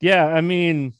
Yeah, 0.00 0.26
I 0.26 0.42
mean, 0.42 0.92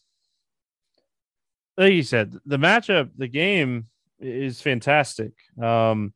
like 1.77 1.93
you 1.93 2.03
said, 2.03 2.39
the 2.47 2.57
matchup, 2.57 3.11
the 3.17 3.29
game 3.29 3.89
is 4.19 4.63
fantastic. 4.63 5.33
Um, 5.61 6.15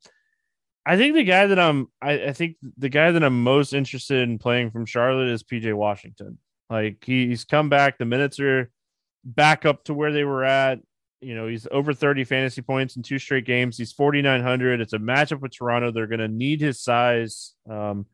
I 0.86 0.96
think 0.96 1.14
the 1.14 1.24
guy 1.24 1.46
that 1.46 1.58
I'm, 1.58 1.88
I, 2.00 2.12
I, 2.28 2.32
think 2.32 2.56
the 2.78 2.88
guy 2.88 3.10
that 3.10 3.22
I'm 3.22 3.42
most 3.42 3.74
interested 3.74 4.26
in 4.26 4.38
playing 4.38 4.70
from 4.70 4.86
Charlotte 4.86 5.28
is 5.28 5.42
PJ 5.42 5.74
Washington. 5.74 6.38
Like 6.70 7.04
he's 7.04 7.44
come 7.44 7.68
back, 7.68 7.98
the 7.98 8.04
minutes 8.04 8.40
are 8.40 8.70
back 9.24 9.66
up 9.66 9.84
to 9.84 9.94
where 9.94 10.12
they 10.12 10.24
were 10.24 10.44
at 10.44 10.80
you 11.20 11.34
know, 11.34 11.46
he's 11.46 11.66
over 11.70 11.92
30 11.92 12.24
fantasy 12.24 12.62
points 12.62 12.96
in 12.96 13.02
two 13.02 13.18
straight 13.18 13.44
games. 13.44 13.76
He's 13.76 13.92
4,900. 13.92 14.80
It's 14.80 14.92
a 14.92 14.98
matchup 14.98 15.40
with 15.40 15.56
Toronto. 15.56 15.90
They're 15.90 16.06
going 16.06 16.20
to 16.20 16.28
need 16.28 16.60
his 16.60 16.80
size. 16.80 17.54
Um, 17.68 18.06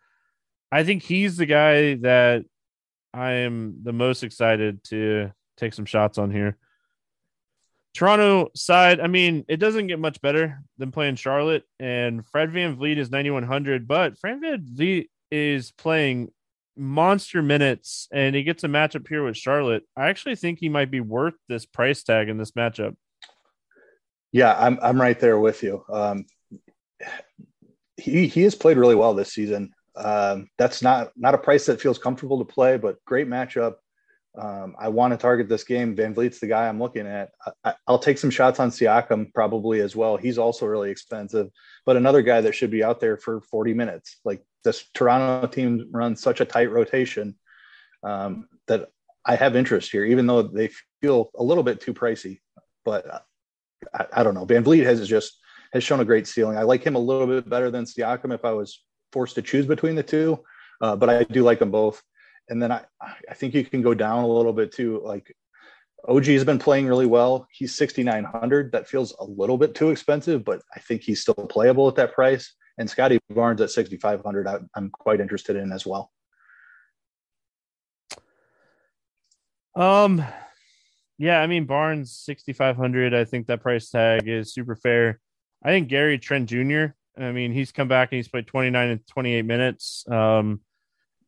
I 0.73 0.85
think 0.85 1.03
he's 1.03 1.37
the 1.37 1.47
guy 1.47 1.95
that 1.97 2.45
I 3.13 3.33
am 3.33 3.77
the 3.83 3.93
most 3.93 4.23
excited 4.23 4.83
to 4.85 5.33
take 5.57 5.75
some 5.75 5.85
shots 5.85 6.19
on 6.19 6.31
here. 6.31 6.57
Toronto 7.95 8.51
side, 8.55 9.01
I 9.01 9.07
mean, 9.07 9.45
it 9.49 9.59
doesn't 9.59 9.87
get 9.87 10.01
much 10.01 10.21
better 10.21 10.61
than 10.79 10.91
playing 10.91 11.17
Charlotte. 11.17 11.63
And 11.79 12.27
Fred 12.27 12.51
VanVleet 12.51 12.99
is 12.99 13.11
9,100, 13.11 13.87
but 13.87 14.19
Fred 14.19 14.41
VanVleet 14.41 15.07
is 15.31 15.73
playing 15.73 16.31
monster 16.77 17.43
minutes 17.43 18.09
and 18.13 18.35
he 18.35 18.43
gets 18.43 18.65
a 18.65 18.69
matchup 18.69 19.07
here 19.09 19.25
with 19.25 19.37
Charlotte, 19.37 19.85
I 19.97 20.09
actually 20.09 20.37
think 20.37 20.59
he 20.59 20.69
might 20.69 20.91
be 20.91 21.01
worth 21.01 21.35
this 21.49 21.67
price 21.67 22.03
tag 22.03 22.29
in 22.29 22.39
this 22.39 22.53
matchup. 22.53 22.97
Yeah, 24.33 24.57
I'm 24.59 24.79
I'm 24.83 25.01
right 25.01 25.19
there 25.19 25.39
with 25.39 25.63
you. 25.63 25.85
Um, 25.89 26.27
he 27.97 28.27
he 28.27 28.43
has 28.43 28.57
played 28.57 28.77
really 28.77 28.97
well 28.97 29.15
this 29.15 29.33
season. 29.33 29.73
Um, 29.97 30.49
that's 30.59 30.83
not 30.83 31.13
not 31.17 31.35
a 31.35 31.39
price 31.39 31.67
that 31.67 31.81
feels 31.81 31.99
comfortable 31.99 32.39
to 32.39 32.45
play, 32.45 32.77
but 32.77 33.05
great 33.05 33.29
matchup. 33.29 33.75
Um, 34.37 34.75
I 34.79 34.89
want 34.89 35.13
to 35.13 35.17
target 35.17 35.49
this 35.49 35.63
game. 35.63 35.95
VanVleet's 35.95 36.41
the 36.41 36.49
guy 36.49 36.69
I'm 36.69 36.81
looking 36.81 37.07
at. 37.07 37.31
I, 37.65 37.75
will 37.87 38.01
take 38.01 38.19
some 38.19 38.31
shots 38.31 38.59
on 38.59 38.71
Siakam 38.71 39.33
probably 39.33 39.81
as 39.81 39.95
well. 39.95 40.17
He's 40.17 40.39
also 40.39 40.67
really 40.67 40.91
expensive, 40.91 41.51
but 41.87 41.97
another 41.97 42.21
guy 42.21 42.41
that 42.41 42.55
should 42.55 42.71
be 42.71 42.83
out 42.83 42.99
there 42.99 43.17
for 43.17 43.41
40 43.43 43.75
minutes. 43.75 44.17
Like 44.25 44.45
this 44.65 44.85
Toronto 44.93 45.47
team 45.47 45.89
runs 45.93 46.21
such 46.21 46.41
a 46.41 46.45
tight 46.45 46.73
rotation 46.73 47.37
um, 48.03 48.49
that 48.67 48.89
I 49.25 49.37
have 49.37 49.55
interest 49.55 49.93
here, 49.93 50.05
even 50.05 50.27
though 50.27 50.43
they 50.43 50.71
feel 51.01 51.31
a 51.37 51.43
little 51.43 51.63
bit 51.63 51.81
too 51.81 51.95
pricey. 51.95 52.41
But 52.85 53.25
I, 53.95 54.07
I 54.13 54.23
don't 54.25 54.35
know. 54.35 54.47
VanVleet 54.47 54.85
has 54.85 55.07
just 55.09 55.39
has 55.73 55.85
shown 55.85 56.01
a 56.01 56.05
great 56.05 56.27
ceiling. 56.27 56.59
I 56.59 56.63
like 56.63 56.83
him 56.83 56.97
a 56.97 57.01
little 57.01 57.27
bit 57.27 57.49
better 57.49 57.71
than 57.71 57.85
Siakam 57.85 58.35
if 58.35 58.45
I 58.45 58.53
was 58.53 58.83
forced 59.13 59.37
to 59.37 59.43
choose 59.43 59.67
between 59.67 59.95
the 59.95 60.03
two, 60.03 60.43
uh, 60.81 60.97
but 60.97 61.09
I 61.09 61.23
do 61.23 61.45
like 61.45 61.61
them 61.61 61.71
both 61.71 62.03
and 62.49 62.63
then 62.63 62.73
I 62.73 62.85
I 63.03 63.35
think 63.35 63.55
you 63.55 63.65
can 63.65 63.83
go 63.83 63.95
down 63.95 64.25
a 64.25 64.29
little 64.29 64.53
bit 64.53 64.73
too. 64.73 65.01
Like 65.05 65.35
OG 66.07 66.27
has 66.27 66.45
been 66.45 66.59
playing 66.59 66.87
really 66.87 67.07
well. 67.07 67.47
He's 67.51 67.75
6,900. 67.75 68.73
That 68.73 68.89
feels 68.89 69.15
a 69.19 69.25
little 69.25 69.57
bit 69.57 69.75
too 69.75 69.91
expensive, 69.91 70.45
but 70.45 70.61
I 70.75 70.81
think 70.81 71.03
he's 71.03 71.21
still 71.21 71.35
playable 71.35 71.89
at 71.89 71.95
that 71.97 72.13
price. 72.13 72.55
And 72.77 72.91
Scotty 72.91 73.19
Barnes 73.31 73.61
at 73.61 73.71
6,500, 73.71 74.49
I'm 74.75 74.91
quite 74.91 75.21
interested 75.21 75.57
in 75.57 75.73
as 75.73 75.87
well. 75.87 76.11
Um, 79.77 80.25
yeah, 81.19 81.41
I 81.41 81.47
mean 81.47 81.65
Barnes 81.65 82.13
6,500. 82.25 83.15
I 83.15 83.25
think 83.25 83.47
that 83.47 83.63
price 83.63 83.91
tag 83.91 84.29
is 84.29 84.53
super 84.53 84.77
fair. 84.77 85.21
I 85.65 85.71
think 85.71 85.89
Gary 85.89 86.19
Trent 86.19 86.49
Jr. 86.49 86.87
I 87.17 87.33
mean, 87.33 87.53
he's 87.53 87.73
come 87.73 87.89
back 87.89 88.11
and 88.11 88.17
he's 88.17 88.29
played 88.29 88.47
29 88.47 88.89
and 88.89 89.07
28 89.07 89.45
minutes. 89.45 90.05
Um, 90.11 90.61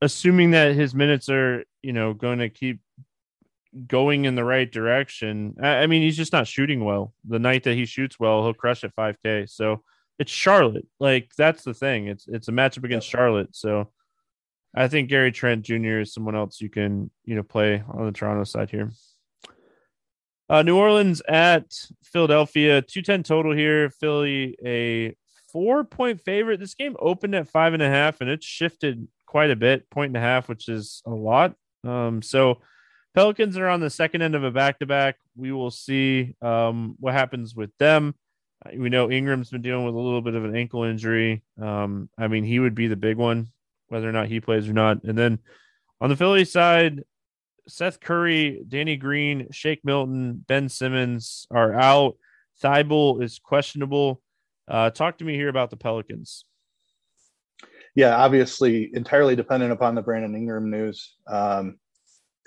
assuming 0.00 0.52
that 0.52 0.74
his 0.74 0.94
minutes 0.94 1.28
are, 1.28 1.64
you 1.82 1.92
know, 1.92 2.12
going 2.12 2.38
to 2.38 2.48
keep 2.48 2.80
going 3.86 4.24
in 4.24 4.34
the 4.34 4.44
right 4.44 4.70
direction. 4.70 5.56
I, 5.62 5.68
I, 5.68 5.86
mean, 5.86 6.02
he's 6.02 6.16
just 6.16 6.32
not 6.32 6.46
shooting 6.46 6.84
well. 6.84 7.12
The 7.26 7.38
night 7.38 7.64
that 7.64 7.74
he 7.74 7.84
shoots 7.86 8.18
well, 8.18 8.42
he'll 8.42 8.54
crush 8.54 8.84
at 8.84 8.96
5K. 8.96 9.50
So 9.50 9.82
it's 10.18 10.32
Charlotte. 10.32 10.86
Like 10.98 11.30
that's 11.36 11.62
the 11.62 11.74
thing. 11.74 12.08
It's 12.08 12.26
it's 12.26 12.48
a 12.48 12.52
matchup 12.52 12.84
against 12.84 13.08
Charlotte. 13.08 13.54
So 13.54 13.90
I 14.74 14.88
think 14.88 15.08
Gary 15.08 15.32
Trent 15.32 15.62
Jr. 15.62 16.00
is 16.00 16.14
someone 16.14 16.36
else 16.36 16.60
you 16.60 16.70
can 16.70 17.10
you 17.24 17.34
know 17.34 17.42
play 17.42 17.82
on 17.88 18.06
the 18.06 18.12
Toronto 18.12 18.44
side 18.44 18.70
here. 18.70 18.90
Uh, 20.48 20.62
New 20.62 20.76
Orleans 20.76 21.22
at 21.28 21.72
Philadelphia, 22.04 22.80
two 22.82 23.02
ten 23.02 23.22
total 23.22 23.54
here. 23.54 23.90
Philly 23.90 24.56
a 24.64 25.14
four 25.52 25.84
point 25.84 26.20
favorite. 26.20 26.60
This 26.60 26.74
game 26.74 26.96
opened 26.98 27.34
at 27.34 27.48
five 27.48 27.74
and 27.74 27.82
a 27.82 27.88
half, 27.88 28.20
and 28.20 28.30
it's 28.30 28.46
shifted 28.46 29.08
quite 29.26 29.50
a 29.50 29.56
bit, 29.56 29.88
point 29.90 30.10
and 30.10 30.16
a 30.16 30.20
half, 30.20 30.48
which 30.48 30.68
is 30.68 31.02
a 31.06 31.10
lot. 31.10 31.54
Um, 31.84 32.22
so 32.22 32.60
Pelicans 33.14 33.56
are 33.56 33.68
on 33.68 33.80
the 33.80 33.90
second 33.90 34.22
end 34.22 34.34
of 34.34 34.44
a 34.44 34.50
back 34.50 34.78
to 34.78 34.86
back. 34.86 35.16
We 35.36 35.52
will 35.52 35.70
see 35.70 36.34
um, 36.42 36.96
what 36.98 37.14
happens 37.14 37.54
with 37.54 37.70
them. 37.78 38.14
Uh, 38.64 38.70
we 38.76 38.88
know 38.88 39.10
Ingram's 39.10 39.50
been 39.50 39.62
dealing 39.62 39.84
with 39.84 39.94
a 39.94 39.98
little 39.98 40.22
bit 40.22 40.34
of 40.34 40.44
an 40.44 40.56
ankle 40.56 40.84
injury. 40.84 41.42
Um, 41.60 42.08
I 42.18 42.28
mean, 42.28 42.44
he 42.44 42.58
would 42.58 42.74
be 42.74 42.88
the 42.88 42.96
big 42.96 43.16
one, 43.16 43.48
whether 43.88 44.08
or 44.08 44.12
not 44.12 44.28
he 44.28 44.40
plays 44.40 44.68
or 44.68 44.72
not. 44.72 45.02
And 45.04 45.16
then 45.16 45.38
on 46.00 46.10
the 46.10 46.16
Philly 46.16 46.44
side, 46.44 47.04
Seth 47.68 48.00
Curry, 48.00 48.62
Danny 48.68 48.96
Green, 48.96 49.48
Shake 49.50 49.84
Milton, 49.84 50.44
Ben 50.46 50.68
Simmons 50.68 51.46
are 51.50 51.74
out. 51.74 52.16
Thybulle 52.62 53.22
is 53.22 53.38
questionable. 53.38 54.20
Uh, 54.68 54.90
talk 54.90 55.18
to 55.18 55.24
me 55.24 55.34
here 55.34 55.48
about 55.48 55.70
the 55.70 55.76
Pelicans 55.76 56.44
yeah, 57.96 58.14
obviously 58.14 58.90
entirely 58.92 59.34
dependent 59.34 59.72
upon 59.72 59.94
the 59.94 60.02
Brandon 60.02 60.36
Ingram 60.36 60.70
news. 60.70 61.14
Um, 61.26 61.78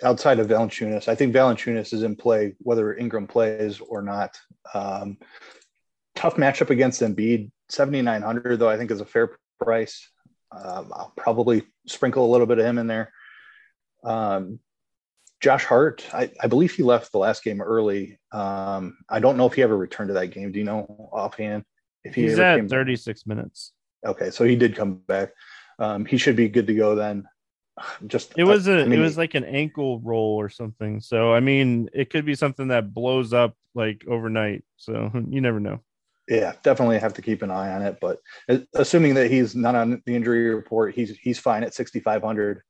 outside 0.03 0.39
of 0.39 0.48
Valanciunas, 0.48 1.08
I 1.08 1.15
think 1.15 1.34
Valanciunas 1.34 1.91
is 1.91 2.03
in 2.03 2.15
play 2.15 2.53
whether 2.60 2.96
Ingram 2.96 3.25
plays 3.27 3.82
or 3.82 4.03
not. 4.03 4.39
Um, 4.75 5.18
tough 6.15 6.36
matchup 6.36 6.70
against 6.70 7.01
Embiid. 7.01 7.51
7,900 7.70 8.58
though 8.58 8.70
I 8.70 8.77
think 8.77 8.91
is 8.91 9.01
a 9.01 9.06
fair 9.06 9.38
price. 9.60 10.08
Um, 10.51 10.91
I'll 10.96 11.13
probably 11.18 11.63
sprinkle 11.88 12.25
a 12.25 12.32
little 12.32 12.48
bit 12.48 12.60
of 12.60 12.65
him 12.65 12.77
in 12.77 12.88
there. 12.88 13.12
Um, 14.03 14.60
Josh 15.41 15.65
Hart, 15.65 16.06
I, 16.13 16.32
I, 16.41 16.48
believe 16.48 16.74
he 16.74 16.84
left 16.84 17.12
the 17.12 17.18
last 17.18 17.44
game 17.44 17.62
early. 17.62 18.20
Um, 18.32 18.98
I 19.08 19.20
don't 19.20 19.38
know 19.38 19.46
if 19.46 19.53
he 19.53 19.62
ever 19.62 19.77
returned 19.77 20.10
to 20.10 20.15
that 20.15 20.27
game. 20.27 20.51
Do 20.51 20.60
you 20.60 20.65
know 20.65 21.10
offhand? 21.13 21.63
If 22.03 22.15
he 22.15 22.24
he's 22.24 22.39
at 22.39 22.70
36 22.70 23.25
minutes. 23.27 23.72
Okay, 24.06 24.32
so 24.32 24.44
he 24.46 24.56
did 24.56 24.75
come 24.75 24.96
back. 25.08 25.32
Um, 25.77 26.06
he 26.06 26.18
should 26.18 26.36
be 26.36 26.50
good 26.50 26.68
to 26.68 26.75
go 26.75 26.96
then. 26.96 27.25
Just 28.08 28.34
it 28.38 28.44
was 28.44 28.68
a 28.68 28.82
I 28.82 28.86
mean, 28.86 29.00
it 29.00 29.01
was 29.01 29.18
like 29.18 29.36
an 29.36 29.46
ankle 29.46 30.00
roll 30.00 30.36
or 30.36 30.50
something. 30.50 31.00
So 31.01 31.34
I 31.34 31.39
mean, 31.39 31.89
it 31.94 32.10
could 32.10 32.25
be 32.25 32.36
something 32.36 32.70
that 32.70 32.94
blows 32.94 33.34
up 33.34 33.56
like 33.75 34.03
overnight. 34.08 34.63
So 34.77 35.12
you 35.29 35.41
never 35.41 35.60
know. 35.60 35.79
Yeah, 36.27 36.53
definitely 36.63 37.00
have 37.00 37.15
to 37.15 37.24
keep 37.24 37.41
an 37.41 37.50
eye 37.50 37.72
on 37.72 37.82
it. 37.82 37.98
But 38.00 38.20
assuming 38.75 39.15
that 39.15 39.32
he's 39.32 39.56
not 39.56 39.74
on 39.74 40.01
the 40.06 40.15
injury 40.15 40.53
report, 40.53 40.94
he's 40.94 41.18
he's 41.18 41.39
fine 41.39 41.63
at 41.63 41.74
6,500. 41.74 42.62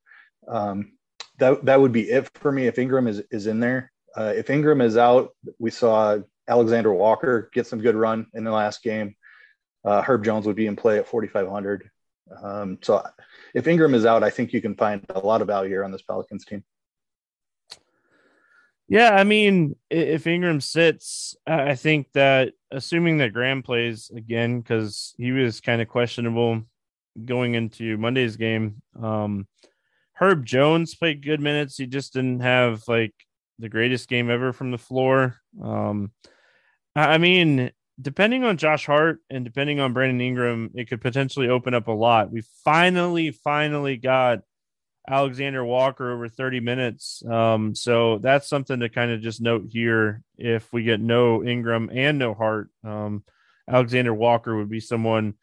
Um, 0.48 0.93
that 1.39 1.65
that 1.65 1.81
would 1.81 1.91
be 1.91 2.09
it 2.09 2.29
for 2.36 2.51
me 2.51 2.67
if 2.67 2.79
Ingram 2.79 3.07
is 3.07 3.21
is 3.31 3.48
in 3.48 3.59
there. 3.59 3.91
Uh, 4.15 4.33
if 4.36 4.50
Ingram 4.50 4.81
is 4.81 4.98
out, 4.98 5.31
we 5.59 5.71
saw 5.71 6.17
Alexander 6.48 6.93
Walker 6.93 7.50
get 7.53 7.67
some 7.67 7.79
good 7.79 7.95
run 7.95 8.27
in 8.33 8.43
the 8.43 8.51
last 8.51 8.81
game. 8.81 9.15
Uh, 9.83 10.01
Herb 10.01 10.24
Jones 10.24 10.45
would 10.45 10.55
be 10.55 10.67
in 10.67 10.75
play 10.75 10.98
at 10.98 11.07
4,500. 11.07 11.89
Um, 12.41 12.77
so 12.81 13.03
if 13.53 13.67
Ingram 13.67 13.93
is 13.93 14.05
out, 14.05 14.24
I 14.24 14.29
think 14.29 14.53
you 14.53 14.62
can 14.62 14.75
find 14.75 15.05
a 15.09 15.19
lot 15.19 15.41
of 15.41 15.48
value 15.48 15.69
here 15.69 15.83
on 15.83 15.91
this 15.91 16.01
Pelicans 16.01 16.45
team. 16.45 16.63
Yeah, 18.88 19.12
I 19.12 19.24
mean, 19.24 19.75
if 19.91 20.25
Ingram 20.25 20.62
sits, 20.62 21.36
I 21.45 21.75
think 21.75 22.12
that 22.13 22.53
assuming 22.71 23.19
that 23.19 23.33
Graham 23.33 23.62
plays 23.62 24.09
again, 24.15 24.59
because 24.59 25.13
he 25.17 25.31
was 25.31 25.62
kind 25.62 25.79
of 25.79 25.88
questionable 25.88 26.63
going 27.24 27.53
into 27.53 27.98
Monday's 27.98 28.36
game. 28.36 28.81
Um, 29.00 29.48
Herb 30.13 30.43
Jones 30.43 30.95
played 30.95 31.24
good 31.24 31.39
minutes. 31.39 31.77
He 31.77 31.86
just 31.86 32.13
didn't 32.13 32.39
have 32.39 32.81
like 32.88 33.13
the 33.59 33.69
greatest 33.69 34.09
game 34.09 34.29
ever 34.29 34.53
from 34.53 34.71
the 34.71 34.77
floor. 34.77 35.38
Um, 35.62 36.12
I 36.95 37.19
mean, 37.19 37.71
depending 38.01 38.43
on 38.43 38.57
Josh 38.57 38.85
Hart 38.85 39.19
and 39.29 39.43
depending 39.43 39.79
on 39.79 39.93
Brandon 39.93 40.21
Ingram, 40.21 40.71
it 40.75 40.89
could 40.89 41.01
potentially 41.01 41.49
open 41.49 41.73
up 41.73 41.87
a 41.87 41.93
lot. 41.93 42.31
We 42.31 42.43
finally, 42.63 43.31
finally 43.31 43.97
got 43.97 44.39
Alexander 45.07 45.65
Walker 45.65 46.11
over 46.11 46.29
30 46.29 46.59
minutes. 46.59 47.23
Um, 47.25 47.75
so 47.75 48.19
that's 48.19 48.47
something 48.47 48.79
to 48.79 48.89
kind 48.89 49.11
of 49.11 49.21
just 49.21 49.41
note 49.41 49.65
here. 49.69 50.21
If 50.37 50.71
we 50.71 50.83
get 50.83 51.01
no 51.01 51.43
Ingram 51.43 51.89
and 51.91 52.19
no 52.19 52.33
Hart, 52.33 52.69
um, 52.83 53.23
Alexander 53.67 54.13
Walker 54.13 54.55
would 54.55 54.69
be 54.69 54.79
someone 54.79 55.33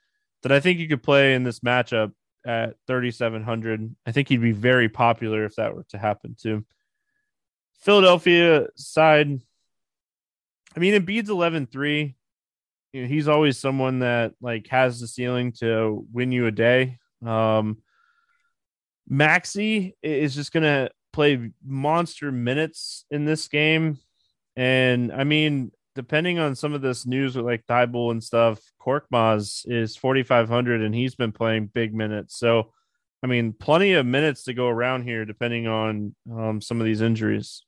that 0.42 0.52
I 0.52 0.60
think 0.60 0.78
you 0.78 0.88
could 0.88 1.02
play 1.02 1.34
in 1.34 1.42
this 1.42 1.60
matchup 1.60 2.12
at 2.46 2.76
3,700. 2.86 3.94
I 4.06 4.12
think 4.12 4.28
he'd 4.28 4.40
be 4.40 4.52
very 4.52 4.88
popular 4.88 5.44
if 5.44 5.56
that 5.56 5.75
were 5.75 5.84
to 5.90 5.98
happen 5.98 6.36
too. 6.40 6.64
Philadelphia 7.80 8.68
side, 8.76 9.40
I 10.75 10.80
mean, 10.80 10.94
Embiid's 10.94 11.30
11 11.30 11.66
3. 11.66 12.14
You 12.97 13.03
know, 13.03 13.09
he's 13.09 13.29
always 13.29 13.59
someone 13.59 13.99
that 13.99 14.33
like 14.41 14.69
has 14.69 15.00
the 15.00 15.07
ceiling 15.07 15.53
to 15.59 16.07
win 16.15 16.33
you 16.33 16.47
a 16.47 16.50
day. 16.50 16.97
Um, 17.23 17.83
Maxey 19.07 19.95
is 20.03 20.35
just 20.35 20.50
to 20.62 20.91
play 21.12 21.50
monster 21.62 22.33
minutes 22.33 23.05
in 23.11 23.26
this 23.26 23.49
game. 23.49 23.99
And 24.57 25.12
I 25.12 25.25
mean, 25.25 25.73
depending 25.95 26.38
on 26.38 26.55
some 26.55 26.73
of 26.73 26.81
this 26.81 27.05
news 27.05 27.37
with 27.37 27.45
like 27.45 27.67
Thybulle 27.67 28.12
and 28.12 28.25
stuff, 28.25 28.61
Korkmaz 28.81 29.71
is 29.71 29.95
4,500 29.99 30.81
and 30.81 30.95
he's 30.95 31.15
been 31.15 31.33
playing 31.33 31.67
big 31.67 31.95
minutes. 31.95 32.38
So, 32.38 32.73
I 33.23 33.26
mean, 33.26 33.52
plenty 33.52 33.93
of 33.93 34.06
minutes 34.06 34.45
to 34.45 34.54
go 34.54 34.69
around 34.69 35.02
here, 35.02 35.26
depending 35.26 35.67
on 35.67 36.15
um, 36.32 36.63
some 36.63 36.80
of 36.80 36.87
these 36.87 37.02
injuries. 37.02 37.63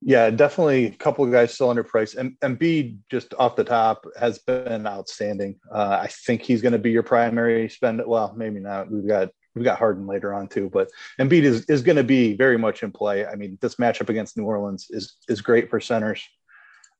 Yeah, 0.00 0.28
definitely 0.30 0.86
a 0.86 0.90
couple 0.90 1.24
of 1.24 1.32
guys 1.32 1.54
still 1.54 1.74
underpriced. 1.74 2.16
And 2.16 2.38
Embiid, 2.40 2.98
just 3.10 3.32
off 3.38 3.56
the 3.56 3.64
top, 3.64 4.04
has 4.18 4.38
been 4.38 4.86
outstanding. 4.86 5.56
Uh, 5.72 5.98
I 6.02 6.08
think 6.08 6.42
he's 6.42 6.60
going 6.60 6.72
to 6.72 6.78
be 6.78 6.90
your 6.90 7.02
primary 7.02 7.68
spend. 7.70 8.02
Well, 8.04 8.34
maybe 8.36 8.60
not. 8.60 8.90
We've 8.90 9.06
got 9.06 9.30
we've 9.54 9.64
got 9.64 9.78
Harden 9.78 10.06
later 10.06 10.34
on 10.34 10.48
too, 10.48 10.68
but 10.70 10.90
Embiid 11.18 11.44
is 11.44 11.64
is 11.66 11.80
going 11.80 11.96
to 11.96 12.04
be 12.04 12.36
very 12.36 12.58
much 12.58 12.82
in 12.82 12.92
play. 12.92 13.24
I 13.24 13.34
mean, 13.34 13.56
this 13.62 13.76
matchup 13.76 14.10
against 14.10 14.36
New 14.36 14.44
Orleans 14.44 14.88
is 14.90 15.16
is 15.28 15.40
great 15.40 15.70
for 15.70 15.80
centers. 15.80 16.22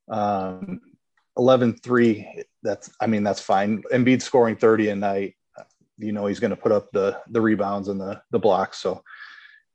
Um, 0.08 0.80
11 1.36 1.78
3, 1.78 2.44
that's, 2.62 2.90
I 3.00 3.06
mean, 3.06 3.24
that's 3.24 3.40
fine. 3.40 3.82
Embiid 3.92 4.22
scoring 4.22 4.56
30 4.56 4.90
a 4.90 4.96
night, 4.96 5.34
you 5.98 6.12
know, 6.12 6.26
he's 6.26 6.40
going 6.40 6.50
to 6.50 6.56
put 6.56 6.72
up 6.72 6.90
the, 6.92 7.20
the 7.28 7.40
rebounds 7.40 7.88
and 7.88 8.00
the, 8.00 8.20
the 8.30 8.38
blocks. 8.38 8.78
So 8.78 9.02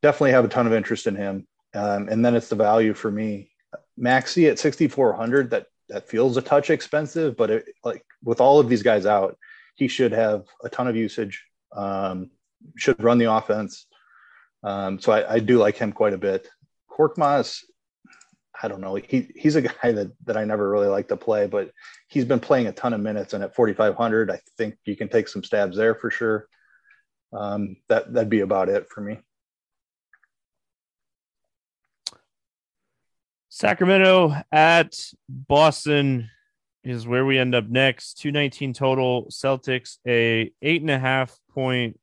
definitely 0.02 0.32
have 0.32 0.46
a 0.46 0.50
ton 0.50 0.68
of 0.68 0.74
interest 0.74 1.08
in 1.08 1.16
him. 1.16 1.48
Um, 1.74 2.08
and 2.10 2.24
then 2.24 2.36
it's 2.36 2.50
the 2.50 2.56
value 2.56 2.94
for 2.94 3.12
me. 3.12 3.52
Maxey 3.98 4.48
at 4.48 4.60
6,400, 4.60 5.52
that, 5.52 5.68
that 5.90 6.08
feels 6.08 6.38
a 6.38 6.42
touch 6.42 6.70
expensive, 6.70 7.36
but 7.38 7.50
it, 7.50 7.66
like 7.84 8.04
with 8.24 8.42
all 8.42 8.60
of 8.60 8.70
these 8.70 8.84
guys 8.84 9.06
out, 9.06 9.38
he 9.76 9.88
should 9.88 10.12
have 10.12 10.46
a 10.64 10.70
ton 10.70 10.88
of 10.88 10.96
usage, 10.96 11.44
um, 11.76 12.32
should 12.78 13.02
run 13.04 13.18
the 13.18 13.32
offense. 13.32 13.86
Um, 14.64 15.00
so 15.00 15.12
I, 15.12 15.36
I, 15.36 15.40
do 15.40 15.58
like 15.58 15.78
him 15.78 15.94
quite 15.94 16.14
a 16.14 16.18
bit. 16.18 16.50
Korkmaz 16.92 17.64
I 18.62 18.68
don't 18.68 18.82
know. 18.82 18.96
He 18.96 19.30
he's 19.36 19.56
a 19.56 19.62
guy 19.62 19.92
that 19.92 20.12
that 20.26 20.38
I 20.38 20.44
never 20.44 20.70
really 20.70 20.88
like 20.88 21.08
to 21.10 21.18
play, 21.18 21.48
but 21.48 21.72
he's 22.08 22.26
been 22.26 22.40
playing 22.40 22.68
a 22.68 22.72
ton 22.72 22.94
of 22.94 23.00
minutes, 23.00 23.34
and 23.34 23.44
at 23.44 23.56
4,500, 23.56 24.30
I 24.30 24.40
think 24.58 24.76
you 24.86 24.96
can 24.96 25.10
take 25.10 25.28
some 25.28 25.44
stabs 25.44 25.78
there 25.78 25.96
for 25.96 26.12
sure. 26.12 26.48
Um, 27.32 27.78
that 27.88 28.14
that'd 28.14 28.30
be 28.30 28.42
about 28.42 28.70
it 28.70 28.90
for 28.90 29.02
me. 29.02 29.20
Sacramento 33.60 34.34
at 34.54 34.96
Boston 35.28 36.30
is 36.86 37.06
where 37.06 37.26
we 37.26 37.38
end 37.38 37.54
up 37.54 37.68
next. 37.68 38.14
219 38.20 38.72
total. 38.72 39.26
Celtics 39.26 39.98
a 40.08 40.50
eight 40.62 40.80
and 40.80 40.90
a 40.90 40.98
half 40.98 41.38
point 41.52 42.00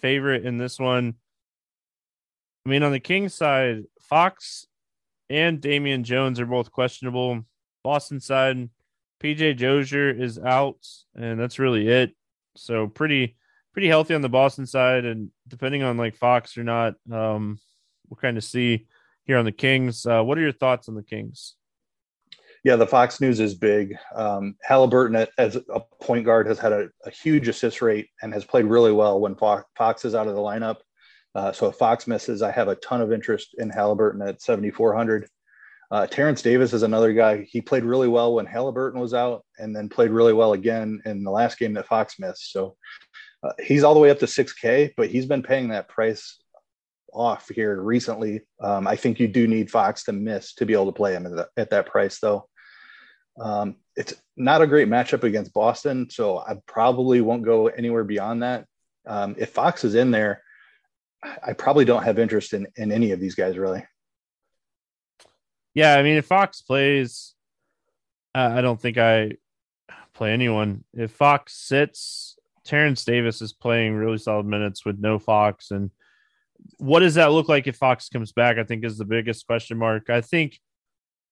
favorite 0.00 0.46
in 0.46 0.58
this 0.58 0.78
one. 0.78 1.14
I 2.64 2.68
mean, 2.68 2.84
on 2.84 2.92
the 2.92 3.00
Kings 3.00 3.34
side, 3.34 3.82
Fox 4.00 4.68
and 5.28 5.60
Damian 5.60 6.04
Jones 6.04 6.38
are 6.38 6.46
both 6.46 6.70
questionable. 6.70 7.44
Boston 7.82 8.20
side, 8.20 8.70
PJ 9.20 9.58
Dozier 9.58 10.10
is 10.10 10.38
out, 10.38 10.86
and 11.16 11.36
that's 11.36 11.58
really 11.58 11.88
it. 11.88 12.14
So 12.56 12.86
pretty 12.86 13.36
pretty 13.72 13.88
healthy 13.88 14.14
on 14.14 14.22
the 14.22 14.28
Boston 14.28 14.66
side, 14.66 15.04
and 15.04 15.32
depending 15.48 15.82
on 15.82 15.96
like 15.96 16.14
Fox 16.14 16.56
or 16.56 16.62
not, 16.62 16.94
um, 17.10 17.58
we'll 18.08 18.18
kind 18.18 18.36
of 18.36 18.44
see 18.44 18.86
here 19.24 19.38
on 19.38 19.44
the 19.44 19.52
Kings. 19.52 20.06
Uh, 20.06 20.22
what 20.22 20.38
are 20.38 20.42
your 20.42 20.52
thoughts 20.52 20.88
on 20.88 20.94
the 20.94 21.02
Kings? 21.02 21.54
Yeah, 22.64 22.76
the 22.76 22.86
Fox 22.86 23.20
news 23.20 23.40
is 23.40 23.54
big. 23.54 23.96
Um, 24.14 24.54
Halliburton, 24.62 25.26
as 25.36 25.56
a 25.56 25.80
point 26.00 26.24
guard, 26.24 26.46
has 26.46 26.60
had 26.60 26.72
a, 26.72 26.88
a, 27.04 27.10
huge 27.10 27.48
assist 27.48 27.82
rate 27.82 28.08
and 28.22 28.32
has 28.32 28.44
played 28.44 28.66
really 28.66 28.92
well 28.92 29.18
when 29.18 29.34
Fox 29.34 30.04
is 30.04 30.14
out 30.14 30.28
of 30.28 30.34
the 30.34 30.40
lineup. 30.40 30.76
Uh, 31.34 31.50
so 31.50 31.66
if 31.66 31.76
Fox 31.76 32.06
misses, 32.06 32.40
I 32.40 32.52
have 32.52 32.68
a 32.68 32.76
ton 32.76 33.00
of 33.00 33.12
interest 33.12 33.56
in 33.58 33.68
Halliburton 33.68 34.22
at 34.22 34.40
7,400. 34.40 35.28
Uh, 35.90 36.06
Terrence 36.06 36.40
Davis 36.40 36.72
is 36.72 36.84
another 36.84 37.12
guy. 37.12 37.42
He 37.42 37.60
played 37.60 37.84
really 37.84 38.08
well 38.08 38.34
when 38.34 38.46
Halliburton 38.46 39.00
was 39.00 39.12
out, 39.12 39.44
and 39.58 39.74
then 39.74 39.88
played 39.88 40.10
really 40.10 40.32
well 40.32 40.52
again 40.52 41.02
in 41.04 41.24
the 41.24 41.30
last 41.30 41.58
game 41.58 41.74
that 41.74 41.88
Fox 41.88 42.18
missed. 42.18 42.52
So 42.52 42.76
uh, 43.42 43.52
he's 43.62 43.82
all 43.82 43.94
the 43.94 44.00
way 44.00 44.10
up 44.10 44.20
to 44.20 44.26
6K, 44.26 44.92
but 44.96 45.10
he's 45.10 45.26
been 45.26 45.42
paying 45.42 45.68
that 45.68 45.88
price 45.88 46.38
off 47.12 47.48
here 47.48 47.80
recently. 47.80 48.42
Um, 48.60 48.86
I 48.86 48.96
think 48.96 49.20
you 49.20 49.28
do 49.28 49.46
need 49.46 49.70
Fox 49.70 50.04
to 50.04 50.12
miss 50.12 50.54
to 50.54 50.66
be 50.66 50.72
able 50.72 50.86
to 50.86 50.92
play 50.92 51.14
him 51.14 51.26
at, 51.26 51.32
the, 51.32 51.48
at 51.56 51.70
that 51.70 51.86
price, 51.86 52.18
though. 52.20 52.48
Um, 53.40 53.76
it's 53.96 54.14
not 54.36 54.62
a 54.62 54.66
great 54.66 54.88
matchup 54.88 55.22
against 55.22 55.52
Boston, 55.52 56.08
so 56.10 56.38
I 56.38 56.56
probably 56.66 57.20
won't 57.20 57.44
go 57.44 57.68
anywhere 57.68 58.04
beyond 58.04 58.42
that. 58.42 58.66
Um, 59.06 59.36
if 59.38 59.50
Fox 59.50 59.84
is 59.84 59.94
in 59.94 60.10
there, 60.10 60.42
I 61.22 61.52
probably 61.52 61.84
don't 61.84 62.02
have 62.02 62.18
interest 62.18 62.52
in 62.52 62.66
in 62.76 62.90
any 62.90 63.12
of 63.12 63.20
these 63.20 63.34
guys 63.34 63.56
really. 63.56 63.84
Yeah, 65.74 65.94
I 65.94 66.02
mean, 66.02 66.16
if 66.16 66.26
Fox 66.26 66.60
plays, 66.60 67.34
uh, 68.34 68.50
I 68.54 68.60
don't 68.60 68.80
think 68.80 68.98
I 68.98 69.32
play 70.14 70.32
anyone. 70.32 70.84
If 70.92 71.12
Fox 71.12 71.54
sits, 71.54 72.38
Terrence 72.64 73.04
Davis 73.04 73.40
is 73.40 73.52
playing 73.52 73.94
really 73.94 74.18
solid 74.18 74.46
minutes 74.46 74.84
with 74.84 74.98
no 74.98 75.18
Fox, 75.18 75.70
and 75.70 75.90
what 76.78 77.00
does 77.00 77.14
that 77.14 77.32
look 77.32 77.48
like 77.48 77.66
if 77.66 77.76
Fox 77.76 78.08
comes 78.08 78.32
back? 78.32 78.58
I 78.58 78.64
think 78.64 78.84
is 78.84 78.98
the 78.98 79.04
biggest 79.04 79.46
question 79.46 79.78
mark. 79.78 80.10
I 80.10 80.20
think 80.20 80.58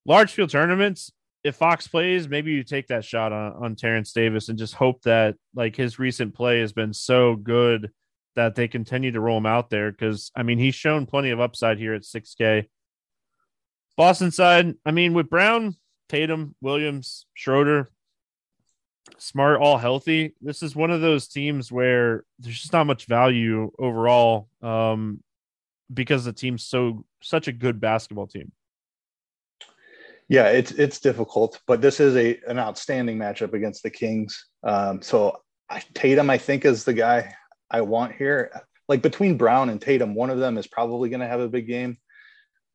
large 0.06 0.32
field 0.32 0.50
tournaments, 0.50 1.10
if 1.42 1.56
Fox 1.56 1.88
plays, 1.88 2.28
maybe 2.28 2.52
you 2.52 2.62
take 2.62 2.88
that 2.88 3.04
shot 3.04 3.32
on, 3.32 3.52
on 3.52 3.76
Terrence 3.76 4.12
Davis 4.12 4.48
and 4.48 4.58
just 4.58 4.74
hope 4.74 5.02
that 5.02 5.36
like 5.54 5.76
his 5.76 5.98
recent 5.98 6.34
play 6.34 6.60
has 6.60 6.72
been 6.72 6.92
so 6.92 7.36
good 7.36 7.90
that 8.36 8.54
they 8.54 8.68
continue 8.68 9.10
to 9.12 9.20
roll 9.20 9.38
him 9.38 9.46
out 9.46 9.70
there 9.70 9.90
because 9.90 10.30
I 10.36 10.42
mean 10.42 10.58
he's 10.58 10.74
shown 10.74 11.06
plenty 11.06 11.30
of 11.30 11.40
upside 11.40 11.78
here 11.78 11.94
at 11.94 12.02
6K. 12.02 12.68
Boston 13.96 14.30
side, 14.30 14.74
I 14.84 14.90
mean 14.92 15.14
with 15.14 15.30
Brown, 15.30 15.76
Tatum, 16.08 16.54
Williams, 16.60 17.26
Schroeder, 17.34 17.90
Smart 19.18 19.60
all 19.60 19.78
healthy. 19.78 20.34
This 20.40 20.62
is 20.62 20.76
one 20.76 20.90
of 20.90 21.00
those 21.00 21.28
teams 21.28 21.72
where 21.72 22.24
there's 22.38 22.60
just 22.60 22.72
not 22.72 22.86
much 22.86 23.06
value 23.06 23.70
overall 23.78 24.48
um, 24.62 25.22
because 25.92 26.24
the 26.24 26.32
team's 26.32 26.64
so 26.64 27.04
such 27.22 27.48
a 27.48 27.52
good 27.52 27.80
basketball 27.80 28.26
team. 28.26 28.52
Yeah, 30.28 30.48
it's 30.48 30.70
it's 30.70 31.00
difficult, 31.00 31.60
but 31.66 31.80
this 31.80 31.98
is 31.98 32.14
a 32.16 32.38
an 32.46 32.58
outstanding 32.58 33.18
matchup 33.18 33.52
against 33.52 33.82
the 33.82 33.90
Kings. 33.90 34.46
Um, 34.62 35.02
so 35.02 35.40
I, 35.68 35.82
Tatum, 35.92 36.30
I 36.30 36.38
think, 36.38 36.64
is 36.64 36.84
the 36.84 36.92
guy 36.92 37.34
I 37.68 37.80
want 37.80 38.14
here. 38.14 38.52
Like 38.88 39.02
between 39.02 39.36
Brown 39.36 39.70
and 39.70 39.80
Tatum, 39.80 40.14
one 40.14 40.30
of 40.30 40.38
them 40.38 40.56
is 40.56 40.68
probably 40.68 41.08
going 41.10 41.20
to 41.20 41.26
have 41.26 41.40
a 41.40 41.48
big 41.48 41.66
game. 41.66 41.98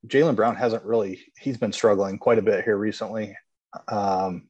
Jaylen 0.05 0.35
Brown 0.35 0.57
hasn't 0.57 0.83
really; 0.83 1.21
he's 1.39 1.57
been 1.57 1.71
struggling 1.71 2.17
quite 2.17 2.39
a 2.39 2.43
bit 2.43 2.65
here 2.65 2.77
recently. 2.77 3.37
Um, 3.87 4.49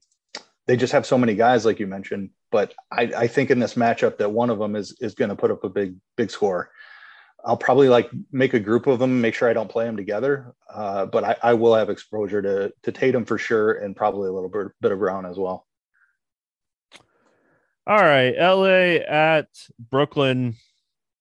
they 0.67 0.75
just 0.75 0.93
have 0.93 1.05
so 1.05 1.17
many 1.17 1.35
guys, 1.35 1.65
like 1.65 1.79
you 1.79 1.87
mentioned. 1.87 2.31
But 2.51 2.73
I, 2.91 3.03
I 3.15 3.27
think 3.27 3.51
in 3.51 3.59
this 3.59 3.75
matchup 3.75 4.17
that 4.17 4.31
one 4.31 4.49
of 4.49 4.59
them 4.59 4.75
is 4.75 4.95
is 4.99 5.15
going 5.15 5.29
to 5.29 5.35
put 5.35 5.51
up 5.51 5.63
a 5.63 5.69
big 5.69 5.95
big 6.15 6.31
score. 6.31 6.71
I'll 7.43 7.57
probably 7.57 7.89
like 7.89 8.09
make 8.31 8.55
a 8.55 8.59
group 8.59 8.87
of 8.87 8.97
them, 8.97 9.21
make 9.21 9.35
sure 9.35 9.47
I 9.47 9.53
don't 9.53 9.69
play 9.69 9.85
them 9.85 9.97
together. 9.97 10.55
Uh, 10.67 11.05
but 11.05 11.23
I, 11.23 11.35
I, 11.43 11.53
will 11.53 11.75
have 11.75 11.91
exposure 11.91 12.41
to 12.41 12.73
to 12.83 12.91
Tatum 12.91 13.25
for 13.25 13.37
sure, 13.37 13.73
and 13.73 13.95
probably 13.95 14.29
a 14.29 14.33
little 14.33 14.49
bit, 14.49 14.67
bit 14.81 14.91
of 14.91 14.99
Brown 14.99 15.25
as 15.25 15.37
well. 15.37 15.67
All 17.87 17.99
right, 17.99 18.33
LA 18.35 19.03
at 19.05 19.47
Brooklyn. 19.91 20.55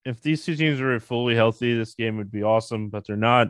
If 0.07 0.23
these 0.23 0.45
two 0.45 0.57
teams 0.57 0.81
were 0.81 0.99
fully 1.01 1.35
healthy, 1.35 1.77
this 1.77 1.95
game 1.95 2.17
would 2.17 2.33
be 2.33 2.43
awesome, 2.43 2.89
but 2.89 3.07
they're 3.07 3.17
not. 3.17 3.49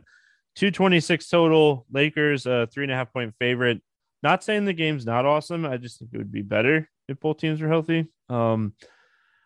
226 0.56 1.28
total. 1.28 1.86
Lakers, 1.92 2.46
a 2.46 2.68
three 2.72 2.84
and 2.84 2.92
a 2.92 2.96
half 2.96 3.12
point 3.12 3.34
favorite. 3.38 3.82
Not 4.24 4.42
saying 4.42 4.64
the 4.64 4.72
game's 4.72 5.04
not 5.04 5.26
awesome. 5.26 5.66
I 5.66 5.76
just 5.76 5.98
think 5.98 6.10
it 6.14 6.18
would 6.18 6.32
be 6.32 6.40
better 6.40 6.88
if 7.08 7.20
both 7.20 7.36
teams 7.36 7.60
were 7.60 7.68
healthy. 7.68 8.06
Um, 8.30 8.72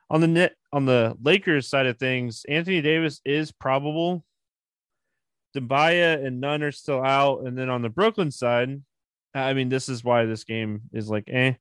on 0.09 0.21
the 0.21 0.29
net 0.29 0.55
on 0.73 0.87
the 0.87 1.17
Lakers 1.21 1.69
side 1.69 1.87
of 1.87 1.99
things, 1.99 2.47
Anthony 2.49 2.81
Davis 2.81 3.21
is 3.25 3.51
probable. 3.51 4.25
Dembele 5.57 6.25
and 6.25 6.41
Nunn 6.41 6.62
are 6.62 6.71
still 6.71 7.03
out, 7.03 7.45
and 7.45 7.59
then 7.59 7.69
on 7.69 7.83
the 7.83 7.88
Brooklyn 7.88 8.31
side, 8.31 8.81
I 9.35 9.53
mean, 9.53 9.69
this 9.69 9.88
is 9.88 10.05
why 10.05 10.27
this 10.27 10.45
game 10.45 10.83
is 10.93 11.11
like 11.11 11.25
eh. 11.27 11.55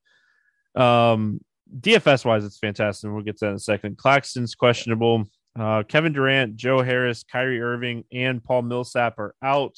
Um, 0.76 1.42
DFS 1.76 2.24
wise, 2.24 2.46
it's 2.46 2.60
fantastic. 2.60 3.12
We'll 3.12 3.24
get 3.24 3.40
to 3.40 3.46
that 3.46 3.50
in 3.50 3.56
a 3.56 3.60
second. 3.60 3.98
Claxton's 3.98 4.54
questionable. 4.54 5.26
Uh, 5.60 5.82
Kevin 5.82 6.14
Durant, 6.14 6.56
Joe 6.56 6.84
Harris, 6.84 7.24
Kyrie 7.24 7.62
Irving, 7.62 8.04
and 8.14 8.44
Paul 8.44 8.62
Millsap 8.62 9.18
are 9.18 9.34
out. 9.42 9.76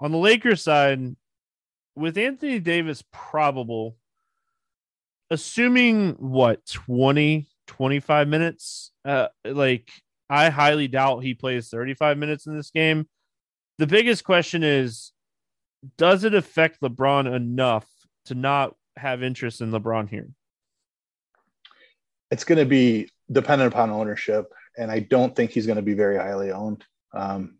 On 0.00 0.10
the 0.10 0.18
Lakers 0.18 0.62
side, 0.62 1.14
with 1.94 2.16
Anthony 2.16 2.58
Davis 2.58 3.02
probable, 3.12 3.96
assuming 5.30 6.12
what 6.12 6.64
20 6.66 7.48
25 7.66 8.28
minutes. 8.28 8.92
Uh, 9.04 9.28
like, 9.44 9.90
I 10.28 10.50
highly 10.50 10.88
doubt 10.88 11.22
he 11.22 11.34
plays 11.34 11.68
35 11.68 12.18
minutes 12.18 12.46
in 12.46 12.56
this 12.56 12.70
game. 12.70 13.08
The 13.78 13.86
biggest 13.86 14.24
question 14.24 14.62
is 14.62 15.12
does 15.96 16.24
it 16.24 16.34
affect 16.34 16.80
LeBron 16.80 17.34
enough 17.34 17.88
to 18.26 18.34
not 18.34 18.76
have 18.96 19.22
interest 19.22 19.60
in 19.60 19.72
LeBron 19.72 20.08
here? 20.08 20.28
It's 22.30 22.44
going 22.44 22.58
to 22.58 22.66
be 22.66 23.10
dependent 23.30 23.72
upon 23.72 23.90
ownership, 23.90 24.52
and 24.78 24.90
I 24.90 25.00
don't 25.00 25.34
think 25.34 25.50
he's 25.50 25.66
going 25.66 25.76
to 25.76 25.82
be 25.82 25.94
very 25.94 26.16
highly 26.16 26.52
owned. 26.52 26.84
Um, 27.12 27.56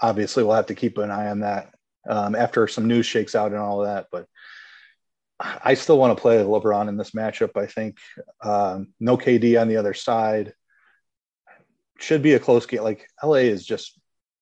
obviously, 0.00 0.42
we'll 0.42 0.56
have 0.56 0.66
to 0.66 0.74
keep 0.74 0.98
an 0.98 1.10
eye 1.10 1.28
on 1.28 1.40
that 1.40 1.74
um, 2.08 2.34
after 2.34 2.66
some 2.66 2.86
news 2.86 3.06
shakes 3.06 3.34
out 3.34 3.52
and 3.52 3.60
all 3.60 3.80
of 3.82 3.86
that. 3.86 4.06
But 4.10 4.26
I 5.40 5.74
still 5.74 5.98
want 5.98 6.16
to 6.16 6.20
play 6.20 6.38
LeBron 6.38 6.88
in 6.88 6.96
this 6.96 7.12
matchup. 7.12 7.56
I 7.56 7.66
think 7.66 7.98
um, 8.42 8.88
no 9.00 9.16
KD 9.16 9.60
on 9.60 9.68
the 9.68 9.76
other 9.76 9.94
side 9.94 10.52
should 11.98 12.22
be 12.22 12.34
a 12.34 12.38
close 12.38 12.66
game. 12.66 12.82
Like 12.82 13.08
LA 13.22 13.36
is 13.36 13.64
just 13.64 13.98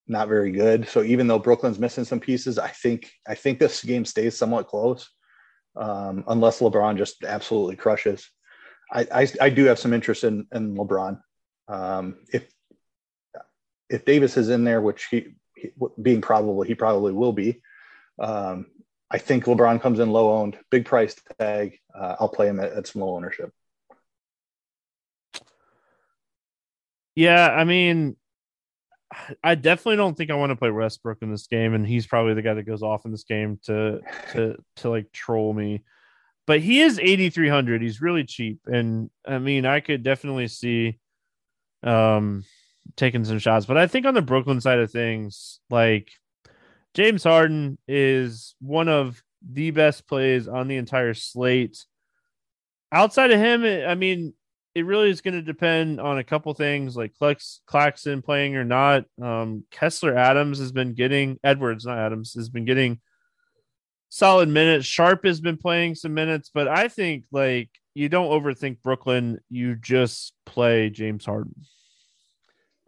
not 0.09 0.29
very 0.29 0.51
good. 0.51 0.89
So 0.89 1.03
even 1.03 1.27
though 1.27 1.39
Brooklyn's 1.39 1.79
missing 1.79 2.05
some 2.05 2.21
pieces, 2.21 2.59
I 2.59 2.69
think 2.69 3.13
I 3.27 3.35
think 3.35 3.59
this 3.59 3.85
game 3.85 4.05
stays 4.05 4.37
somewhat 4.37 4.67
close, 4.67 5.09
um, 5.77 6.25
unless 6.27 6.61
LeBron 6.61 6.97
just 6.97 7.23
absolutely 7.25 7.77
crushes. 7.77 8.29
I, 8.91 9.07
I, 9.13 9.29
I 9.43 9.51
do 9.51 9.65
have 9.67 9.79
some 9.79 9.93
interest 9.93 10.25
in 10.25 10.47
in 10.53 10.75
LeBron. 10.77 11.21
Um, 11.69 12.17
if 12.33 12.51
if 13.91 14.05
Davis 14.05 14.37
is 14.37 14.49
in 14.49 14.65
there, 14.65 14.81
which 14.81 15.07
he, 15.07 15.17
he 15.17 15.29
being 16.01 16.21
probable, 16.21 16.63
he 16.63 16.75
probably 16.75 17.13
will 17.13 17.33
be. 17.33 17.61
Um, 18.19 18.67
I 19.11 19.19
think 19.19 19.45
LeBron 19.45 19.81
comes 19.81 20.01
in 20.01 20.11
low 20.11 20.33
owned, 20.33 20.59
big 20.71 20.85
price 20.85 21.17
tag. 21.39 21.79
Uh, 21.95 22.17
I'll 22.21 22.29
play 22.29 22.49
him 22.49 22.61
at, 22.61 22.73
at 22.73 22.87
small 22.87 23.17
ownership. 23.17 23.53
Yeah, 27.15 27.49
I 27.49 27.65
mean, 27.65 28.17
I 29.43 29.55
definitely 29.55 29.97
don't 29.97 30.17
think 30.17 30.31
I 30.31 30.35
want 30.35 30.51
to 30.51 30.57
play 30.57 30.71
Westbrook 30.71 31.19
in 31.23 31.31
this 31.31 31.47
game, 31.47 31.75
and 31.75 31.87
he's 31.87 32.07
probably 32.07 32.35
the 32.35 32.43
guy 32.43 32.55
that 32.55 32.65
goes 32.65 32.83
off 32.83 33.05
in 33.05 33.11
this 33.11 33.25
game 33.25 33.59
to 33.65 34.01
to 34.33 34.57
to 34.77 34.91
like 34.91 35.11
troll 35.13 35.53
me. 35.53 35.83
But 36.47 36.61
he 36.61 36.81
is 36.81 36.99
eighty 36.99 37.31
three 37.31 37.49
hundred. 37.49 37.83
He's 37.83 38.01
really 38.01 38.25
cheap, 38.25 38.61
and 38.67 39.11
I 39.27 39.39
mean, 39.39 39.65
I 39.67 39.81
could 39.81 40.03
definitely 40.03 40.49
see 40.49 40.99
um 41.83 42.45
taking 42.97 43.25
some 43.25 43.39
shots. 43.39 43.67
But 43.67 43.77
I 43.77 43.87
think 43.87 44.07
on 44.07 44.15
the 44.15 44.23
Brooklyn 44.23 44.61
side 44.61 44.79
of 44.79 44.91
things, 44.91 45.61
like 45.71 46.11
James 46.95 47.25
Harden 47.25 47.79
is 47.87 48.55
one 48.61 48.89
of 48.89 49.23
the 49.47 49.71
best 49.71 50.07
plays 50.07 50.49
on 50.49 50.69
the 50.69 50.77
entire 50.77 51.15
slate. 51.15 51.85
Outside 52.91 53.31
of 53.31 53.39
him, 53.39 53.65
I 53.65 53.95
mean, 53.95 54.35
it 54.75 54.87
really 54.87 55.11
is 55.11 55.21
going 55.21 55.35
to 55.35 55.43
depend 55.43 56.01
on 56.01 56.19
a 56.19 56.25
couple 56.25 56.55
things 56.55 56.97
like 56.97 57.13
Clax, 57.21 57.61
Claxton 57.67 58.23
playing 58.23 58.57
or 58.57 58.65
not. 58.65 59.05
Um, 59.21 59.65
Kessler 59.71 60.17
Adams 60.17 60.59
has 60.59 60.73
been 60.73 60.95
getting 60.95 61.39
Edwards, 61.43 61.85
not 61.85 61.99
Adams, 61.99 62.35
has 62.35 62.49
been 62.49 62.65
getting 62.65 63.01
solid 64.09 64.49
minutes. 64.49 64.87
Sharp 64.87 65.25
has 65.25 65.41
been 65.41 65.57
playing 65.57 65.95
some 65.95 66.15
minutes, 66.15 66.51
but 66.53 66.69
I 66.69 66.89
think 66.89 67.25
like 67.33 67.71
you 67.95 68.09
don't 68.09 68.31
overthink 68.31 68.79
Brooklyn. 68.83 69.41
You 69.51 69.75
just 69.75 70.33
play 70.47 70.91
James 70.91 71.25
Harden. 71.25 71.55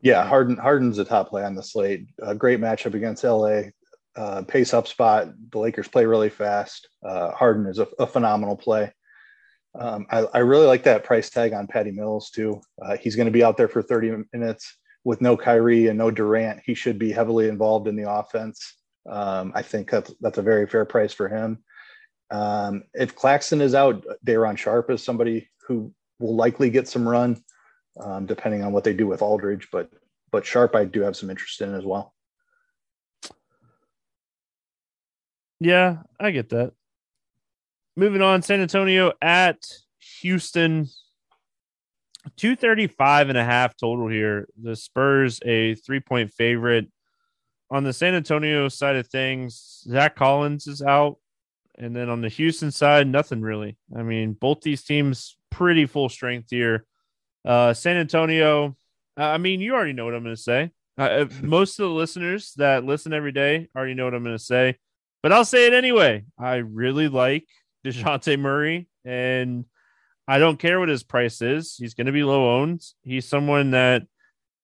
Yeah, 0.03 0.27
Harden 0.27 0.57
Harden's 0.57 0.99
a 0.99 1.05
top 1.05 1.29
play 1.29 1.45
on 1.45 1.55
the 1.55 1.63
slate. 1.63 2.07
A 2.23 2.35
great 2.35 2.61
matchup 2.61 2.95
against 2.95 3.25
LA 3.25 3.71
uh, 4.17 4.43
pace 4.43 4.75
up 4.75 4.87
spot. 4.87 5.29
The 5.51 5.59
Lakers 5.59 5.89
play 5.89 6.07
really 6.07 6.31
fast. 6.31 6.89
Uh, 7.07 7.33
Harden 7.33 7.67
is 7.67 7.79
a, 7.79 7.87
a 7.99 8.07
phenomenal 8.07 8.57
play. 8.57 8.93
Um, 9.79 10.07
I, 10.11 10.27
I, 10.35 10.39
really 10.39 10.67
like 10.67 10.83
that 10.83 11.05
price 11.05 11.31
tag 11.31 11.53
on 11.53 11.69
Patty 11.69 11.93
Mills 11.93 12.31
too. 12.31 12.61
Uh, 12.83 12.97
he's 12.97 13.15
going 13.15 13.27
to 13.27 13.33
be 13.33 13.45
out 13.45 13.57
there 13.57 13.69
for 13.69 13.83
30 13.83 14.25
minutes 14.33 14.77
with 15.05 15.21
no 15.21 15.37
Kyrie 15.37 15.87
and 15.87 15.97
no 15.97 16.11
Durant. 16.11 16.61
He 16.65 16.75
should 16.75 16.99
be 16.99 17.13
heavily 17.13 17.49
involved 17.49 17.87
in 17.87 17.95
the 17.95 18.11
offense. 18.11 18.75
Um, 19.09 19.53
I 19.55 19.63
think 19.63 19.89
that's, 19.89 20.13
that's 20.21 20.39
a 20.39 20.43
very 20.43 20.67
fair 20.67 20.85
price 20.85 21.13
for 21.13 21.29
him. 21.29 21.63
Um, 22.33 22.83
if 22.95 23.15
Claxton 23.15 23.61
is 23.61 23.77
out, 23.77 24.05
Day'Ron 24.25 24.57
Sharp 24.57 24.91
is 24.91 25.05
somebody 25.05 25.49
who 25.69 25.93
will 26.19 26.35
likely 26.35 26.71
get 26.71 26.89
some 26.89 27.09
run, 27.09 27.41
um, 27.99 28.27
depending 28.27 28.63
on 28.63 28.73
what 28.73 28.85
they 28.85 28.93
do 28.93 29.07
with 29.07 29.23
Aldridge. 29.23 29.69
But 29.73 29.91
but 30.31 30.47
Sharp, 30.47 30.75
I 30.75 30.85
do 30.85 31.01
have 31.03 31.17
some 31.17 31.31
interest 31.31 31.61
in 31.61 31.75
as 31.75 31.85
well. 31.85 32.15
Yeah, 35.59 35.99
I 36.19 36.31
get 36.31 36.51
that. 36.51 36.73
Moving 37.97 38.23
on, 38.23 38.43
San 38.43 38.61
Antonio 38.61 39.13
at 39.21 39.59
Houston. 40.21 40.89
235 42.37 43.31
and 43.31 43.39
a 43.39 43.45
half 43.45 43.77
total 43.77 44.09
here. 44.09 44.47
The 44.63 44.77
Spurs 44.77 45.41
a 45.45 45.75
three 45.75 46.01
point 46.01 46.33
favorite. 46.33 46.87
On 47.71 47.85
the 47.85 47.93
San 47.93 48.15
Antonio 48.15 48.69
side 48.69 48.97
of 48.97 49.07
things, 49.09 49.83
Zach 49.85 50.17
Collins 50.17 50.67
is 50.67 50.83
out. 50.83 51.17
And 51.79 51.97
then 51.97 52.09
on 52.09 52.21
the 52.21 52.29
Houston 52.29 52.71
side, 52.71 53.07
nothing 53.07 53.41
really. 53.41 53.79
I 53.97 54.03
mean, 54.03 54.33
both 54.33 54.61
these 54.61 54.83
teams 54.83 55.37
pretty 55.51 55.87
full 55.87 56.09
strength 56.09 56.49
here. 56.51 56.85
Uh, 57.45 57.75
San 57.75 57.97
Antonio, 57.97 58.77
I 59.17 59.39
mean, 59.39 59.61
you 59.61 59.75
already 59.75 59.93
know 59.93 60.05
what 60.05 60.15
I'm 60.15 60.23
going 60.23 60.37
to 60.37 60.41
say. 60.41 60.71
Uh, 60.99 61.27
most 61.43 61.79
of 61.79 61.89
the 61.89 61.95
listeners 61.95 62.53
that 62.57 62.85
listen 62.85 63.13
every 63.13 63.33
day 63.33 63.69
already 63.75 63.95
know 63.95 64.05
what 64.05 64.15
I'm 64.15 64.25
going 64.25 64.37
to 64.37 64.43
say 64.43 64.77
but 65.23 65.33
I'll 65.33 65.45
say 65.45 65.67
it 65.67 65.75
anyway. 65.75 66.25
I 66.39 66.57
really 66.57 67.09
like 67.09 67.47
DeJounte 67.85 68.39
Murray, 68.39 68.89
and 69.05 69.67
I 70.27 70.39
don't 70.39 70.59
care 70.59 70.81
what 70.81 70.89
his 70.89 71.03
price 71.03 71.43
is. 71.43 71.77
He's 71.77 71.95
going 71.95 72.07
to 72.07 72.13
be 72.13 72.23
low 72.23 72.59
owned. 72.59 72.83
He's 73.03 73.29
someone 73.29 73.73
that 73.73 74.03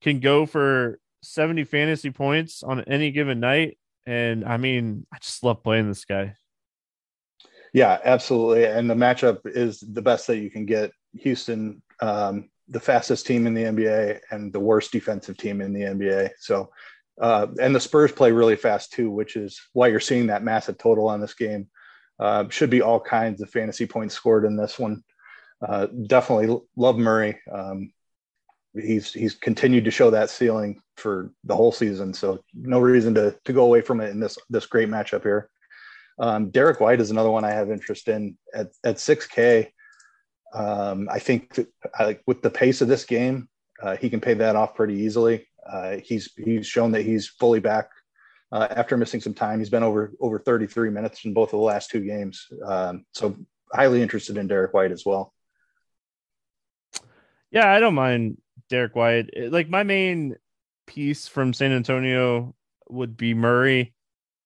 can 0.01 0.21
go 0.21 0.47
for 0.47 0.99
70 1.23 1.65
fantasy 1.65 2.11
points 2.11 2.63
on 2.63 2.83
any 2.85 3.11
given 3.11 3.41
night. 3.41 3.79
And 4.07 4.45
I 4.45 4.57
mean, 4.57 5.07
I 5.13 5.19
just 5.19 5.43
love 5.43 5.63
playing 5.63 5.89
this 5.89 6.05
guy. 6.05 6.35
Yeah, 7.73 7.99
absolutely. 8.05 8.65
And 8.65 8.89
the 8.89 8.95
matchup 8.95 9.41
is 9.45 9.81
the 9.81 10.03
best 10.03 10.29
that 10.29 10.39
you 10.39 10.51
can 10.51 10.65
get. 10.65 10.93
Houston, 11.19 11.83
um, 12.01 12.49
the 12.69 12.81
fastest 12.81 13.27
team 13.27 13.47
in 13.47 13.55
the 13.55 13.65
NBA 13.65 14.21
and 14.31 14.53
the 14.53 14.61
worst 14.61 14.93
defensive 14.93 15.37
team 15.37 15.61
in 15.61 15.73
the 15.73 15.83
NBA. 15.83 16.31
So 16.39 16.71
uh, 17.21 17.47
and 17.61 17.75
the 17.75 17.81
Spurs 17.81 18.13
play 18.13 18.33
really 18.33 18.57
fast 18.57 18.93
too, 18.93 19.11
which 19.11 19.37
is 19.37 19.61
why 19.73 19.89
you're 19.89 20.01
seeing 20.01 20.27
that 20.27 20.43
massive 20.43 20.79
total 20.79 21.09
on 21.09 21.21
this 21.21 21.35
game. 21.35 21.69
Uh, 22.19 22.49
should 22.49 22.71
be 22.71 22.81
all 22.83 23.01
kinds 23.01 23.43
of 23.43 23.51
fantasy 23.51 23.87
points 23.87 24.15
scored 24.15 24.45
in 24.45 24.57
this 24.57 24.79
one. 24.79 25.03
Uh, 25.67 25.87
definitely 26.07 26.59
love 26.75 26.97
Murray. 26.99 27.39
Um, 27.51 27.93
he's 28.75 29.13
he's 29.13 29.35
continued 29.35 29.85
to 29.85 29.91
show 29.91 30.11
that 30.11 30.31
ceiling 30.31 30.81
for 30.97 31.33
the 31.45 31.55
whole 31.55 31.73
season, 31.73 32.15
so 32.15 32.43
no 32.55 32.81
reason 32.81 33.15
to 33.15 33.37
to 33.45 33.53
go 33.53 33.65
away 33.65 33.83
from 33.83 34.01
it 34.01 34.11
in 34.11 34.21
this 34.21 34.39
this 34.49 34.67
great 34.67 34.89
matchup 34.89 35.23
here. 35.23 35.51
Um, 36.19 36.51
Derrick 36.51 36.81
White 36.81 37.01
is 37.01 37.11
another 37.11 37.31
one 37.31 37.45
I 37.45 37.51
have 37.51 37.71
interest 37.71 38.09
in 38.09 38.37
at 38.55 38.69
at 38.85 38.97
6K. 38.97 39.71
Um, 40.55 41.09
I 41.11 41.19
think 41.19 41.55
that, 41.55 41.69
I, 41.95 42.19
with 42.27 42.43
the 42.43 42.51
pace 42.51 42.81
of 42.81 42.89
this 42.89 43.05
game, 43.05 43.49
uh, 43.83 43.97
he 43.97 44.09
can 44.09 44.21
pay 44.21 44.35
that 44.35 44.57
off 44.57 44.75
pretty 44.75 44.95
easily. 44.95 45.47
Uh, 45.67 45.97
he's 46.05 46.33
he's 46.37 46.67
shown 46.67 46.93
that 46.93 47.03
he's 47.03 47.27
fully 47.27 47.61
back 47.61 47.91
uh, 48.53 48.69
after 48.71 48.97
missing 48.97 49.21
some 49.21 49.35
time. 49.35 49.59
He's 49.59 49.71
been 49.71 49.83
over 49.83 50.13
over 50.21 50.39
33 50.39 50.91
minutes 50.91 51.25
in 51.25 51.35
both 51.35 51.49
of 51.49 51.59
the 51.59 51.65
last 51.65 51.91
two 51.91 52.01
games. 52.01 52.47
Um, 52.65 53.05
so 53.13 53.37
highly 53.73 54.03
interested 54.03 54.37
in 54.37 54.47
Derrick 54.47 54.73
White 54.73 54.93
as 54.93 55.05
well. 55.05 55.33
Yeah, 57.51 57.71
I 57.71 57.81
don't 57.81 57.95
mind 57.95 58.41
Derrick 58.69 58.95
White. 58.95 59.31
Like 59.37 59.69
my 59.69 59.83
main 59.83 60.37
piece 60.87 61.27
from 61.29 61.53
San 61.53 61.73
Antonio 61.73 62.55
would 62.89 63.17
be 63.17 63.35
Murray. 63.35 63.95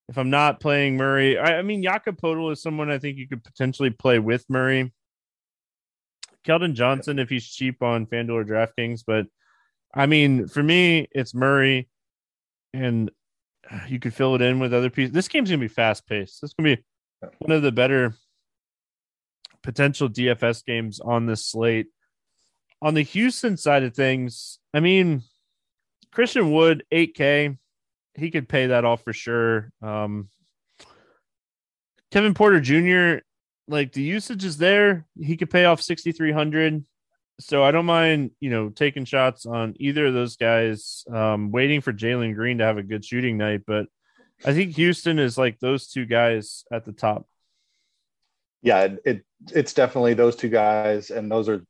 If 0.08 0.18
I'm 0.18 0.30
not 0.30 0.58
playing 0.58 0.96
Murray, 0.96 1.38
I, 1.38 1.58
I 1.58 1.62
mean 1.62 1.82
Jakob 1.82 2.20
Poeltl 2.20 2.52
is 2.52 2.62
someone 2.62 2.90
I 2.90 2.98
think 2.98 3.16
you 3.18 3.28
could 3.28 3.44
potentially 3.44 3.90
play 3.90 4.18
with 4.18 4.44
Murray. 4.48 4.92
Keldon 6.46 6.74
Johnson 6.74 7.18
if 7.18 7.28
he's 7.28 7.46
cheap 7.46 7.82
on 7.82 8.06
FanDuel 8.06 8.30
or 8.30 8.44
DraftKings, 8.44 9.02
but 9.06 9.26
I 9.94 10.06
mean 10.06 10.48
for 10.48 10.62
me 10.62 11.08
it's 11.12 11.34
Murray, 11.34 11.88
and 12.72 13.10
you 13.88 13.98
could 13.98 14.14
fill 14.14 14.34
it 14.34 14.42
in 14.42 14.58
with 14.58 14.74
other 14.74 14.90
pieces. 14.90 15.12
This 15.12 15.28
game's 15.28 15.50
gonna 15.50 15.60
be 15.60 15.68
fast 15.68 16.06
paced. 16.06 16.40
This 16.40 16.50
is 16.50 16.54
gonna 16.54 16.76
be 16.76 16.82
one 17.38 17.56
of 17.56 17.62
the 17.62 17.72
better 17.72 18.14
potential 19.62 20.08
DFS 20.08 20.64
games 20.64 21.00
on 21.00 21.26
this 21.26 21.44
slate. 21.44 21.88
On 22.82 22.94
the 22.94 23.02
Houston 23.02 23.56
side 23.56 23.82
of 23.82 23.94
things, 23.94 24.58
I 24.72 24.80
mean, 24.80 25.22
Christian 26.12 26.50
Wood, 26.50 26.84
8K, 26.90 27.58
he 28.14 28.30
could 28.30 28.48
pay 28.48 28.68
that 28.68 28.84
off 28.84 29.04
for 29.04 29.12
sure. 29.12 29.70
Um, 29.82 30.30
Kevin 32.10 32.34
Porter 32.34 32.60
Jr., 32.60 33.22
like 33.70 33.92
the 33.92 34.02
usage 34.02 34.44
is 34.44 34.58
there. 34.58 35.06
He 35.18 35.36
could 35.36 35.50
pay 35.50 35.64
off 35.64 35.80
6,300. 35.80 36.84
So 37.38 37.64
I 37.64 37.70
don't 37.70 37.86
mind, 37.86 38.32
you 38.40 38.50
know, 38.50 38.68
taking 38.68 39.06
shots 39.06 39.46
on 39.46 39.74
either 39.78 40.06
of 40.06 40.14
those 40.14 40.36
guys, 40.36 41.04
um, 41.10 41.50
waiting 41.50 41.80
for 41.80 41.92
Jalen 41.92 42.34
Green 42.34 42.58
to 42.58 42.64
have 42.64 42.76
a 42.76 42.82
good 42.82 43.04
shooting 43.04 43.38
night. 43.38 43.62
But 43.66 43.86
I 44.44 44.52
think 44.52 44.76
Houston 44.76 45.18
is 45.18 45.38
like 45.38 45.58
those 45.58 45.88
two 45.88 46.04
guys 46.04 46.64
at 46.70 46.84
the 46.84 46.92
top. 46.92 47.26
Yeah, 48.62 48.82
it, 48.82 49.02
it 49.06 49.24
it's 49.52 49.72
definitely 49.72 50.12
those 50.12 50.36
two 50.36 50.50
guys, 50.50 51.10
and 51.10 51.32
those 51.32 51.48
are 51.48 51.62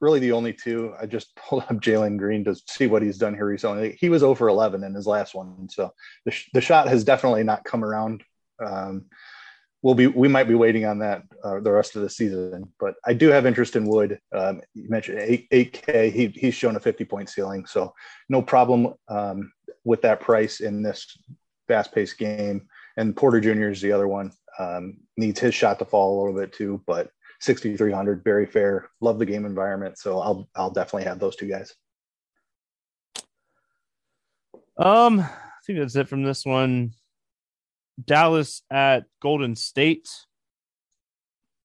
really 0.00 0.20
the 0.20 0.30
only 0.30 0.52
two. 0.52 0.94
I 1.00 1.06
just 1.06 1.34
pulled 1.36 1.62
up 1.62 1.80
Jalen 1.80 2.18
Green 2.18 2.44
to 2.44 2.54
see 2.68 2.86
what 2.86 3.02
he's 3.02 3.18
done 3.18 3.34
here 3.34 3.46
recently. 3.46 3.96
He 3.98 4.08
was 4.08 4.22
over 4.22 4.48
11 4.48 4.84
in 4.84 4.94
his 4.94 5.08
last 5.08 5.34
one, 5.34 5.68
so 5.68 5.92
the, 6.24 6.30
sh- 6.30 6.50
the 6.52 6.60
shot 6.60 6.86
has 6.86 7.02
definitely 7.02 7.42
not 7.42 7.64
come 7.64 7.84
around. 7.84 8.22
Um, 8.64 9.06
we'll 9.86 9.94
be 9.94 10.08
we 10.08 10.26
might 10.26 10.48
be 10.48 10.56
waiting 10.56 10.84
on 10.84 10.98
that 10.98 11.22
uh, 11.44 11.60
the 11.60 11.70
rest 11.70 11.94
of 11.94 12.02
the 12.02 12.10
season. 12.10 12.72
But 12.80 12.96
I 13.06 13.12
do 13.12 13.28
have 13.28 13.46
interest 13.46 13.76
in 13.76 13.86
Wood. 13.86 14.18
Um, 14.32 14.60
you 14.74 14.88
mentioned 14.88 15.20
eight 15.20 15.72
K. 15.72 16.10
He 16.10 16.26
he's 16.26 16.56
shown 16.56 16.74
a 16.74 16.80
50 16.80 17.04
point 17.04 17.30
ceiling, 17.30 17.64
so 17.66 17.94
no 18.28 18.42
problem 18.42 18.94
um, 19.06 19.52
with 19.84 20.02
that 20.02 20.18
price 20.18 20.58
in 20.58 20.82
this 20.82 21.16
fast 21.68 21.94
paced 21.94 22.18
game. 22.18 22.66
And 22.96 23.14
Porter 23.14 23.40
Jr. 23.40 23.68
is 23.68 23.80
the 23.80 23.92
other 23.92 24.08
one. 24.08 24.32
Um, 24.58 24.96
needs 25.16 25.38
his 25.38 25.54
shot 25.54 25.78
to 25.78 25.84
fall 25.84 26.16
a 26.16 26.18
little 26.18 26.40
bit 26.40 26.52
too, 26.52 26.82
but 26.84 27.10
6,300, 27.40 28.24
very 28.24 28.46
fair. 28.46 28.88
Love 29.00 29.20
the 29.20 29.26
game 29.26 29.46
environment, 29.46 29.98
so 29.98 30.18
I'll 30.18 30.48
I'll 30.56 30.70
definitely 30.70 31.04
have 31.04 31.20
those 31.20 31.36
two 31.36 31.46
guys. 31.46 31.72
Um, 34.78 35.20
I 35.20 35.30
think 35.64 35.78
that's 35.78 35.94
it 35.94 36.08
from 36.08 36.24
this 36.24 36.44
one. 36.44 36.92
Dallas 38.02 38.62
at 38.70 39.04
Golden 39.20 39.56
State. 39.56 40.08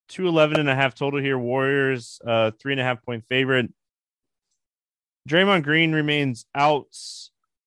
211 0.09 0.59
and 0.59 0.69
a 0.69 0.75
half 0.75 0.93
total 0.93 1.21
here. 1.21 1.37
Warriors, 1.37 2.19
uh, 2.25 2.51
three 2.59 2.73
and 2.73 2.81
a 2.81 2.83
half 2.83 3.03
point 3.03 3.23
favorite. 3.29 3.71
Draymond 5.29 5.63
Green 5.63 5.93
remains 5.93 6.45
out. 6.55 6.87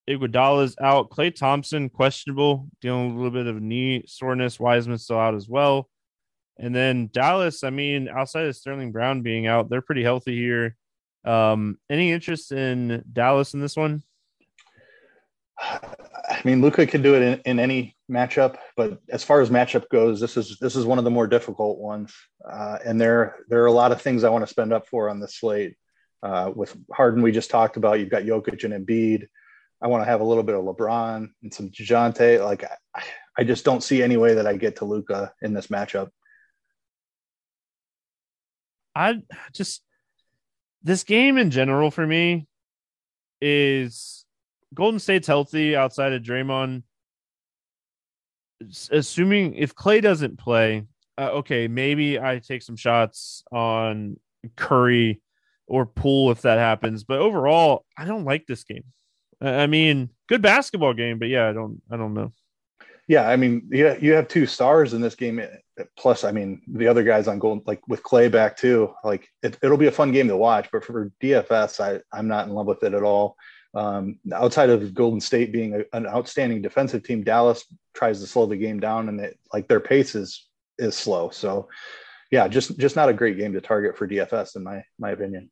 Iguodala's 0.09 0.75
out. 0.79 1.09
Klay 1.09 1.33
Thompson 1.33 1.89
questionable, 1.89 2.67
dealing 2.81 3.07
with 3.07 3.15
a 3.15 3.17
little 3.17 3.31
bit 3.31 3.47
of 3.47 3.61
knee 3.61 4.03
soreness. 4.07 4.59
Wiseman 4.59 4.97
still 4.97 5.17
out 5.17 5.35
as 5.35 5.49
well. 5.49 5.89
And 6.57 6.73
then 6.73 7.09
Dallas, 7.11 7.63
I 7.63 7.69
mean, 7.69 8.07
outside 8.07 8.45
of 8.45 8.55
Sterling 8.55 8.91
Brown 8.91 9.21
being 9.21 9.47
out, 9.47 9.69
they're 9.69 9.81
pretty 9.81 10.03
healthy 10.03 10.37
here. 10.37 10.75
Um, 11.25 11.79
any 11.89 12.11
interest 12.11 12.51
in 12.51 13.03
Dallas 13.11 13.53
in 13.53 13.59
this 13.59 13.75
one? 13.75 14.03
I 15.57 16.41
mean, 16.43 16.61
Luka 16.61 16.85
can 16.85 17.01
do 17.01 17.15
it 17.15 17.21
in, 17.21 17.41
in, 17.45 17.59
any 17.59 17.95
matchup, 18.11 18.57
but 18.75 18.99
as 19.09 19.23
far 19.23 19.41
as 19.41 19.49
matchup 19.49 19.87
goes, 19.89 20.19
this 20.19 20.35
is 20.37 20.57
this 20.59 20.75
is 20.75 20.85
one 20.85 20.97
of 20.97 21.03
the 21.03 21.11
more 21.11 21.27
difficult 21.27 21.77
ones. 21.79 22.13
Uh, 22.47 22.77
and 22.85 22.99
there 22.99 23.37
there 23.47 23.63
are 23.63 23.67
a 23.67 23.71
lot 23.71 23.91
of 23.91 24.01
things 24.01 24.23
I 24.23 24.29
want 24.29 24.43
to 24.43 24.51
spend 24.51 24.73
up 24.73 24.87
for 24.87 25.09
on 25.09 25.19
this 25.19 25.35
slate. 25.35 25.75
Uh, 26.21 26.51
with 26.53 26.75
Harden, 26.91 27.21
we 27.21 27.31
just 27.31 27.49
talked 27.49 27.77
about. 27.77 27.99
You've 27.99 28.09
got 28.09 28.23
Jokic 28.23 28.63
and 28.63 28.85
Embiid. 28.85 29.27
I 29.81 29.87
want 29.87 30.01
to 30.01 30.09
have 30.09 30.21
a 30.21 30.25
little 30.25 30.43
bit 30.43 30.55
of 30.55 30.63
LeBron 30.63 31.29
and 31.43 31.53
some 31.53 31.69
Dejounte. 31.69 32.43
Like 32.43 32.63
I, 32.93 33.03
I 33.37 33.43
just 33.43 33.63
don't 33.63 33.83
see 33.83 34.01
any 34.01 34.17
way 34.17 34.35
that 34.35 34.47
I 34.47 34.57
get 34.57 34.77
to 34.77 34.85
Luka 34.85 35.33
in 35.41 35.53
this 35.53 35.67
matchup. 35.67 36.09
I 38.95 39.21
just 39.53 39.81
this 40.83 41.03
game 41.03 41.37
in 41.37 41.51
general 41.51 41.91
for 41.91 42.05
me 42.05 42.47
is 43.41 44.14
Golden 44.73 44.99
State's 44.99 45.27
healthy 45.27 45.75
outside 45.75 46.13
of 46.13 46.21
Draymond. 46.21 46.83
Assuming 48.91 49.55
if 49.55 49.75
Klay 49.75 50.01
doesn't 50.01 50.37
play, 50.37 50.85
uh, 51.17 51.29
okay, 51.31 51.67
maybe 51.67 52.19
I 52.19 52.39
take 52.39 52.61
some 52.61 52.75
shots 52.75 53.43
on 53.51 54.17
Curry 54.55 55.21
or 55.67 55.85
Poole 55.85 56.31
if 56.31 56.41
that 56.41 56.57
happens. 56.57 57.03
But 57.03 57.19
overall, 57.19 57.85
I 57.97 58.05
don't 58.05 58.25
like 58.25 58.45
this 58.47 58.63
game. 58.63 58.83
I 59.41 59.67
mean, 59.67 60.09
good 60.27 60.41
basketball 60.41 60.93
game, 60.93 61.19
but 61.19 61.27
yeah, 61.27 61.49
I 61.49 61.53
don't, 61.53 61.81
I 61.91 61.97
don't 61.97 62.13
know. 62.13 62.31
Yeah, 63.07 63.29
I 63.29 63.35
mean, 63.35 63.69
yeah, 63.71 63.97
you 63.99 64.13
have 64.13 64.27
two 64.27 64.47
stars 64.47 64.93
in 64.93 65.01
this 65.01 65.15
game. 65.15 65.41
Plus, 65.97 66.23
I 66.23 66.31
mean, 66.31 66.61
the 66.67 66.87
other 66.87 67.03
guys 67.03 67.27
on 67.27 67.37
gold, 67.37 67.67
like 67.67 67.81
with 67.87 68.01
Klay 68.01 68.31
back 68.31 68.57
too. 68.57 68.93
Like 69.03 69.27
it, 69.43 69.57
will 69.61 69.77
be 69.77 69.87
a 69.87 69.91
fun 69.91 70.11
game 70.11 70.27
to 70.29 70.37
watch. 70.37 70.69
But 70.71 70.83
for 70.83 71.11
DFS, 71.21 71.79
I, 71.79 72.01
I'm 72.17 72.27
not 72.27 72.47
in 72.47 72.53
love 72.53 72.65
with 72.65 72.83
it 72.83 72.93
at 72.93 73.03
all. 73.03 73.35
Um, 73.75 74.19
outside 74.33 74.69
of 74.69 74.93
Golden 74.93 75.19
State 75.19 75.51
being 75.51 75.75
a, 75.75 75.97
an 75.97 76.07
outstanding 76.07 76.61
defensive 76.61 77.03
team, 77.03 77.23
Dallas 77.23 77.65
tries 77.93 78.21
to 78.21 78.27
slow 78.27 78.45
the 78.45 78.55
game 78.55 78.79
down, 78.79 79.09
and 79.09 79.19
it, 79.19 79.37
like 79.53 79.67
their 79.67 79.81
pace 79.81 80.15
is 80.15 80.47
is 80.77 80.95
slow. 80.95 81.29
So, 81.29 81.67
yeah, 82.31 82.47
just 82.47 82.77
just 82.79 82.95
not 82.95 83.09
a 83.09 83.13
great 83.13 83.37
game 83.37 83.53
to 83.53 83.61
target 83.61 83.97
for 83.97 84.07
DFS 84.07 84.55
in 84.55 84.63
my 84.63 84.83
my 84.97 85.11
opinion. 85.11 85.51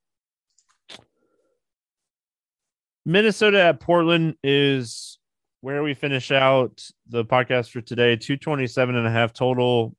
Minnesota 3.05 3.61
at 3.61 3.81
Portland 3.81 4.35
is 4.41 5.19
where 5.59 5.83
we 5.83 5.93
finish 5.93 6.31
out 6.31 6.81
the 7.07 7.23
podcast 7.23 7.69
for 7.69 7.81
today 7.81 8.15
227 8.15 8.95
and 8.95 9.07
a 9.07 9.11
half 9.11 9.31
total 9.31 9.95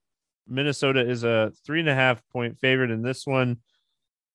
minnesota 0.46 1.00
is 1.00 1.24
a 1.24 1.52
three 1.64 1.80
and 1.80 1.88
a 1.88 1.94
half 1.94 2.22
point 2.30 2.58
favorite 2.58 2.90
in 2.90 3.00
this 3.00 3.26
one 3.26 3.56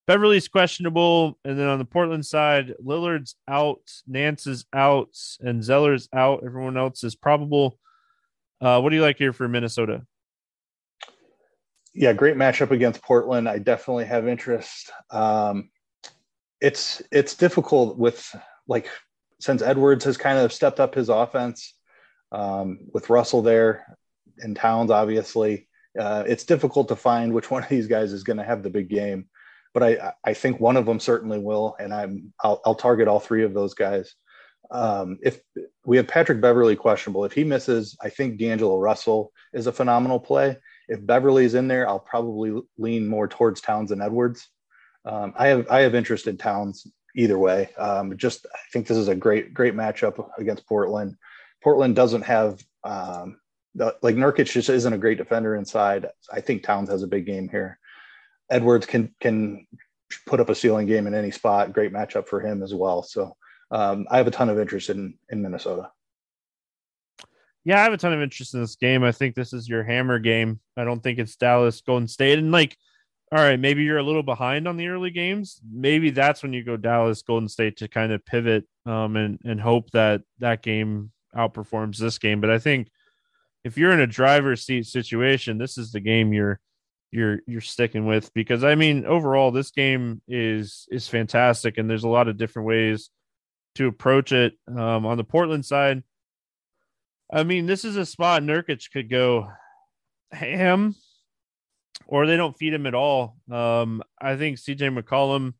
beverley's 0.09 0.47
questionable 0.47 1.37
and 1.45 1.59
then 1.59 1.67
on 1.67 1.77
the 1.77 1.85
portland 1.85 2.25
side 2.25 2.73
lillard's 2.83 3.35
out 3.47 3.79
nance 4.07 4.47
is 4.47 4.65
out 4.73 5.15
and 5.39 5.63
zeller's 5.63 6.09
out. 6.11 6.41
Everyone 6.43 6.77
else 6.77 7.03
is 7.03 7.13
probable. 7.13 7.77
Uh, 8.59 8.81
what 8.81 8.89
do 8.89 8.95
you 8.95 9.03
like 9.03 9.19
here 9.19 9.33
for 9.33 9.47
minnesota? 9.47 10.01
Yeah 11.93 12.13
great 12.13 12.37
matchup 12.37 12.71
against 12.71 13.03
portland. 13.03 13.47
I 13.47 13.59
definitely 13.59 14.05
have 14.05 14.27
interest. 14.27 14.91
Um, 15.11 15.69
it's 16.59 17.03
it's 17.11 17.35
difficult 17.35 17.95
with 17.95 18.35
like 18.67 18.89
since 19.39 19.61
Edwards 19.61 20.05
has 20.05 20.17
kind 20.17 20.39
of 20.39 20.51
stepped 20.51 20.79
up 20.79 20.95
his 20.95 21.09
offense 21.09 21.75
um, 22.31 22.79
with 22.95 23.11
Russell 23.11 23.43
there 23.43 23.85
and 24.39 24.55
Towns, 24.55 24.89
obviously, 24.89 25.67
uh, 25.99 26.23
it's 26.25 26.45
difficult 26.45 26.87
to 26.87 26.95
find 26.95 27.31
which 27.31 27.51
one 27.51 27.61
of 27.61 27.69
these 27.69 27.85
guys 27.85 28.11
is 28.11 28.23
going 28.23 28.37
to 28.37 28.43
have 28.43 28.63
the 28.63 28.71
big 28.71 28.89
game. 28.89 29.27
But 29.73 29.83
I, 29.83 30.13
I 30.23 30.33
think 30.33 30.59
one 30.59 30.77
of 30.77 30.85
them 30.85 30.99
certainly 30.99 31.39
will, 31.39 31.75
and 31.79 31.93
I'm 31.93 32.33
I'll, 32.43 32.61
I'll 32.65 32.75
target 32.75 33.07
all 33.07 33.19
three 33.19 33.43
of 33.43 33.53
those 33.53 33.73
guys. 33.73 34.15
Um, 34.71 35.17
if 35.21 35.39
we 35.85 35.97
have 35.97 36.07
Patrick 36.07 36.41
Beverley 36.41 36.75
questionable, 36.75 37.25
if 37.25 37.33
he 37.33 37.43
misses, 37.43 37.97
I 38.01 38.09
think 38.09 38.37
D'Angelo 38.37 38.77
Russell 38.77 39.31
is 39.53 39.67
a 39.67 39.71
phenomenal 39.71 40.19
play. 40.19 40.57
If 40.87 41.05
Beverley's 41.05 41.55
in 41.55 41.67
there, 41.67 41.87
I'll 41.87 41.99
probably 41.99 42.61
lean 42.77 43.07
more 43.07 43.27
towards 43.27 43.61
Towns 43.61 43.91
and 43.91 44.01
Edwards. 44.01 44.47
Um, 45.05 45.33
I 45.37 45.47
have 45.47 45.67
I 45.69 45.81
have 45.81 45.95
interest 45.95 46.27
in 46.27 46.37
Towns 46.37 46.85
either 47.15 47.37
way. 47.37 47.69
Um, 47.77 48.17
just 48.17 48.45
I 48.53 48.59
think 48.71 48.87
this 48.87 48.97
is 48.97 49.07
a 49.07 49.15
great 49.15 49.53
great 49.53 49.75
matchup 49.75 50.29
against 50.37 50.67
Portland. 50.67 51.15
Portland 51.63 51.95
doesn't 51.95 52.23
have 52.23 52.63
um, 52.83 53.37
like 53.75 54.15
Nurkic 54.15 54.51
just 54.51 54.69
isn't 54.69 54.93
a 54.93 54.97
great 54.97 55.17
defender 55.17 55.55
inside. 55.55 56.07
I 56.31 56.41
think 56.41 56.63
Towns 56.63 56.89
has 56.89 57.03
a 57.03 57.07
big 57.07 57.25
game 57.25 57.49
here. 57.49 57.79
Edwards 58.49 58.85
can 58.85 59.13
can 59.19 59.67
put 60.25 60.39
up 60.39 60.49
a 60.49 60.55
ceiling 60.55 60.87
game 60.87 61.07
in 61.07 61.13
any 61.13 61.31
spot. 61.31 61.73
Great 61.73 61.93
matchup 61.93 62.27
for 62.27 62.41
him 62.41 62.63
as 62.63 62.73
well. 62.73 63.03
So 63.03 63.35
um, 63.71 64.07
I 64.09 64.17
have 64.17 64.27
a 64.27 64.31
ton 64.31 64.49
of 64.49 64.59
interest 64.59 64.89
in 64.89 65.15
in 65.29 65.41
Minnesota. 65.41 65.91
Yeah, 67.65 67.79
I 67.79 67.83
have 67.83 67.93
a 67.93 67.97
ton 67.97 68.13
of 68.13 68.21
interest 68.21 68.53
in 68.53 68.61
this 68.61 68.75
game. 68.75 69.03
I 69.03 69.11
think 69.11 69.35
this 69.35 69.53
is 69.53 69.67
your 69.67 69.83
hammer 69.83 70.17
game. 70.17 70.59
I 70.77 70.83
don't 70.85 71.01
think 71.01 71.19
it's 71.19 71.35
Dallas 71.35 71.81
Golden 71.81 72.07
State. 72.07 72.39
And 72.39 72.51
like, 72.51 72.77
all 73.31 73.37
right, 73.37 73.59
maybe 73.59 73.83
you're 73.83 73.97
a 73.97 74.03
little 74.03 74.23
behind 74.23 74.67
on 74.67 74.77
the 74.77 74.87
early 74.87 75.11
games. 75.11 75.59
Maybe 75.71 76.09
that's 76.09 76.41
when 76.41 76.53
you 76.53 76.63
go 76.63 76.77
Dallas 76.77 77.21
Golden 77.21 77.49
State 77.49 77.77
to 77.77 77.87
kind 77.87 78.11
of 78.11 78.25
pivot 78.25 78.65
um, 78.85 79.15
and 79.17 79.39
and 79.43 79.61
hope 79.61 79.91
that 79.91 80.21
that 80.39 80.63
game 80.63 81.11
outperforms 81.35 81.97
this 81.97 82.17
game. 82.17 82.41
But 82.41 82.49
I 82.49 82.59
think 82.59 82.89
if 83.63 83.77
you're 83.77 83.91
in 83.91 83.99
a 83.99 84.07
driver's 84.07 84.63
seat 84.63 84.87
situation, 84.87 85.57
this 85.57 85.77
is 85.77 85.91
the 85.91 85.99
game 85.99 86.33
you're 86.33 86.59
you're 87.11 87.39
you're 87.47 87.61
sticking 87.61 88.05
with 88.05 88.33
because 88.33 88.63
I 88.63 88.75
mean 88.75 89.05
overall 89.05 89.51
this 89.51 89.71
game 89.71 90.21
is 90.27 90.87
is 90.91 91.07
fantastic 91.07 91.77
and 91.77 91.89
there's 91.89 92.03
a 92.03 92.09
lot 92.09 92.27
of 92.27 92.37
different 92.37 92.67
ways 92.67 93.09
to 93.75 93.87
approach 93.87 94.31
it. 94.31 94.53
Um, 94.67 95.05
on 95.05 95.17
the 95.17 95.23
Portland 95.23 95.65
side, 95.65 96.03
I 97.31 97.43
mean 97.43 97.65
this 97.65 97.83
is 97.83 97.97
a 97.97 98.05
spot 98.05 98.43
Nurkic 98.43 98.91
could 98.91 99.09
go 99.09 99.47
ham 100.31 100.95
or 102.05 102.25
they 102.25 102.37
don't 102.37 102.57
feed 102.57 102.73
him 102.73 102.85
at 102.85 102.95
all. 102.95 103.37
Um, 103.51 104.03
I 104.19 104.35
think 104.35 104.57
CJ 104.57 104.97
McCollum 104.97 105.53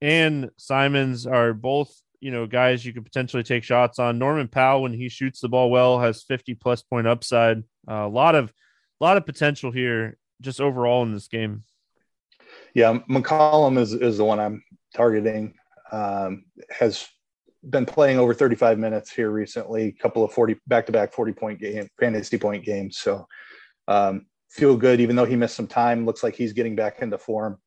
and 0.00 0.50
Simons 0.56 1.26
are 1.26 1.52
both 1.52 1.94
you 2.20 2.30
know 2.30 2.46
guys 2.46 2.84
you 2.84 2.92
could 2.92 3.04
potentially 3.04 3.44
take 3.44 3.62
shots 3.62 4.00
on. 4.00 4.18
Norman 4.18 4.48
Powell 4.48 4.82
when 4.82 4.92
he 4.92 5.08
shoots 5.08 5.40
the 5.40 5.48
ball 5.48 5.70
well 5.70 6.00
has 6.00 6.24
50 6.24 6.54
plus 6.54 6.82
point 6.82 7.06
upside. 7.06 7.58
Uh, 7.88 8.06
a 8.06 8.08
lot 8.08 8.34
of 8.34 8.52
a 9.00 9.04
lot 9.04 9.16
of 9.16 9.26
potential 9.26 9.70
here 9.70 10.16
just 10.40 10.60
overall 10.60 11.02
in 11.02 11.12
this 11.12 11.28
game. 11.28 11.64
Yeah, 12.74 12.98
McCollum 13.08 13.78
is 13.78 13.92
is 13.92 14.18
the 14.18 14.24
one 14.24 14.40
I'm 14.40 14.62
targeting. 14.94 15.54
Um, 15.92 16.44
has 16.70 17.08
been 17.70 17.86
playing 17.86 18.18
over 18.18 18.34
35 18.34 18.78
minutes 18.78 19.12
here 19.12 19.30
recently, 19.30 19.86
a 19.88 19.92
couple 20.02 20.24
of 20.24 20.32
40 20.32 20.56
back 20.66 20.86
to 20.86 20.92
back 20.92 21.12
40 21.12 21.32
point 21.32 21.60
game 21.60 21.88
fantasy 21.98 22.38
point 22.38 22.64
games. 22.64 22.98
So 22.98 23.26
um, 23.88 24.26
feel 24.50 24.76
good, 24.76 25.00
even 25.00 25.16
though 25.16 25.24
he 25.24 25.36
missed 25.36 25.56
some 25.56 25.66
time. 25.66 26.06
Looks 26.06 26.22
like 26.22 26.34
he's 26.34 26.52
getting 26.52 26.76
back 26.76 27.00
into 27.00 27.18
form. 27.18 27.58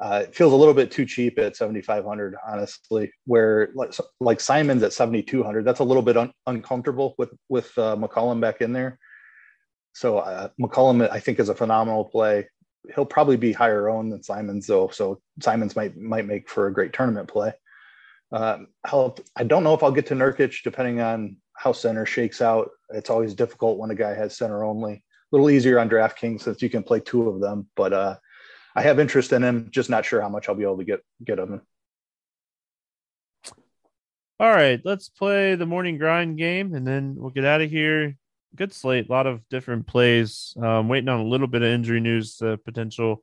Uh, 0.00 0.22
it 0.24 0.34
feels 0.34 0.52
a 0.52 0.56
little 0.56 0.74
bit 0.74 0.92
too 0.92 1.04
cheap 1.04 1.38
at 1.40 1.56
7,500, 1.56 2.36
honestly. 2.46 3.10
Where 3.26 3.70
like, 3.74 3.92
like 4.20 4.40
Simons 4.40 4.82
at 4.82 4.92
7,200, 4.92 5.64
that's 5.64 5.80
a 5.80 5.84
little 5.84 6.02
bit 6.02 6.16
un- 6.16 6.32
uncomfortable 6.46 7.14
with 7.18 7.30
with 7.48 7.76
uh, 7.78 7.96
McCollum 7.96 8.40
back 8.40 8.60
in 8.60 8.72
there. 8.72 8.98
So 9.98 10.18
uh, 10.18 10.48
McCollum, 10.60 11.10
I 11.10 11.18
think, 11.18 11.40
is 11.40 11.48
a 11.48 11.54
phenomenal 11.56 12.04
play. 12.04 12.48
He'll 12.94 13.04
probably 13.04 13.36
be 13.36 13.52
higher 13.52 13.88
owned 13.88 14.12
than 14.12 14.22
Simons, 14.22 14.68
though. 14.68 14.90
So 14.90 15.20
Simons 15.40 15.74
might 15.74 15.96
might 15.96 16.24
make 16.24 16.48
for 16.48 16.68
a 16.68 16.72
great 16.72 16.92
tournament 16.92 17.26
play. 17.26 17.52
Um, 18.30 18.68
I 18.84 19.42
don't 19.44 19.64
know 19.64 19.74
if 19.74 19.82
I'll 19.82 19.90
get 19.90 20.06
to 20.06 20.14
Nurkic, 20.14 20.62
depending 20.62 21.00
on 21.00 21.38
how 21.54 21.72
center 21.72 22.06
shakes 22.06 22.40
out. 22.40 22.70
It's 22.90 23.10
always 23.10 23.34
difficult 23.34 23.78
when 23.78 23.90
a 23.90 23.96
guy 23.96 24.14
has 24.14 24.36
center 24.36 24.62
only. 24.62 24.92
A 24.92 25.02
little 25.32 25.50
easier 25.50 25.80
on 25.80 25.90
DraftKings 25.90 26.42
since 26.42 26.62
you 26.62 26.70
can 26.70 26.84
play 26.84 27.00
two 27.00 27.28
of 27.28 27.40
them. 27.40 27.66
But 27.74 27.92
uh, 27.92 28.16
I 28.76 28.82
have 28.82 29.00
interest 29.00 29.32
in 29.32 29.42
him. 29.42 29.68
Just 29.72 29.90
not 29.90 30.04
sure 30.04 30.20
how 30.20 30.28
much 30.28 30.48
I'll 30.48 30.54
be 30.54 30.62
able 30.62 30.78
to 30.78 30.84
get 30.84 31.00
get 31.24 31.40
him. 31.40 31.60
All 34.38 34.48
right, 34.48 34.80
let's 34.84 35.08
play 35.08 35.56
the 35.56 35.66
morning 35.66 35.98
grind 35.98 36.38
game, 36.38 36.72
and 36.74 36.86
then 36.86 37.16
we'll 37.18 37.30
get 37.30 37.44
out 37.44 37.62
of 37.62 37.68
here 37.68 38.16
good 38.54 38.72
slate. 38.72 39.08
A 39.08 39.12
lot 39.12 39.26
of 39.26 39.46
different 39.48 39.86
plays. 39.86 40.54
Um, 40.60 40.88
waiting 40.88 41.08
on 41.08 41.20
a 41.20 41.24
little 41.24 41.46
bit 41.46 41.62
of 41.62 41.68
injury 41.68 42.00
news, 42.00 42.40
uh, 42.42 42.56
potential. 42.64 43.22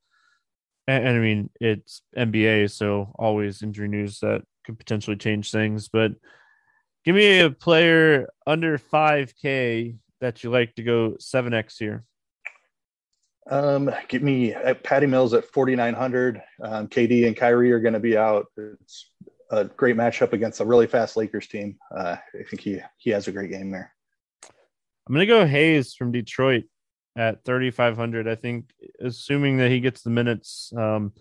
And, 0.87 1.07
and, 1.07 1.17
I 1.17 1.19
mean, 1.19 1.49
it's 1.59 2.01
NBA, 2.17 2.71
so 2.71 3.13
always 3.17 3.61
injury 3.61 3.87
news 3.87 4.19
that 4.19 4.43
could 4.65 4.77
potentially 4.77 5.17
change 5.17 5.51
things. 5.51 5.89
But 5.89 6.13
give 7.03 7.15
me 7.15 7.39
a 7.39 7.49
player 7.49 8.29
under 8.45 8.77
5K 8.77 9.97
that 10.21 10.43
you 10.43 10.51
like 10.51 10.75
to 10.75 10.83
go 10.83 11.11
7X 11.19 11.77
here. 11.77 12.03
Um, 13.47 13.91
give 14.07 14.23
me 14.23 14.53
uh, 14.53 14.73
Patty 14.73 15.05
Mills 15.05 15.33
at 15.33 15.45
4,900. 15.45 16.41
Um, 16.63 16.87
KD 16.87 17.27
and 17.27 17.37
Kyrie 17.37 17.71
are 17.71 17.79
going 17.79 17.93
to 17.93 17.99
be 17.99 18.17
out. 18.17 18.47
It's 18.57 19.11
a 19.51 19.65
great 19.65 19.95
matchup 19.95 20.33
against 20.33 20.61
a 20.61 20.65
really 20.65 20.87
fast 20.87 21.15
Lakers 21.15 21.47
team. 21.47 21.77
Uh, 21.95 22.17
I 22.33 22.43
think 22.49 22.61
he 22.61 22.81
he 22.97 23.11
has 23.11 23.27
a 23.27 23.31
great 23.31 23.51
game 23.51 23.69
there. 23.69 23.94
I'm 25.07 25.13
gonna 25.13 25.25
go 25.25 25.45
Hayes 25.45 25.93
from 25.93 26.11
Detroit 26.11 26.65
at 27.15 27.43
3,500. 27.45 28.27
I 28.27 28.35
think, 28.35 28.71
assuming 28.99 29.57
that 29.57 29.71
he 29.71 29.79
gets 29.79 30.01
the 30.01 30.09
minutes, 30.09 30.73
um, 30.75 31.13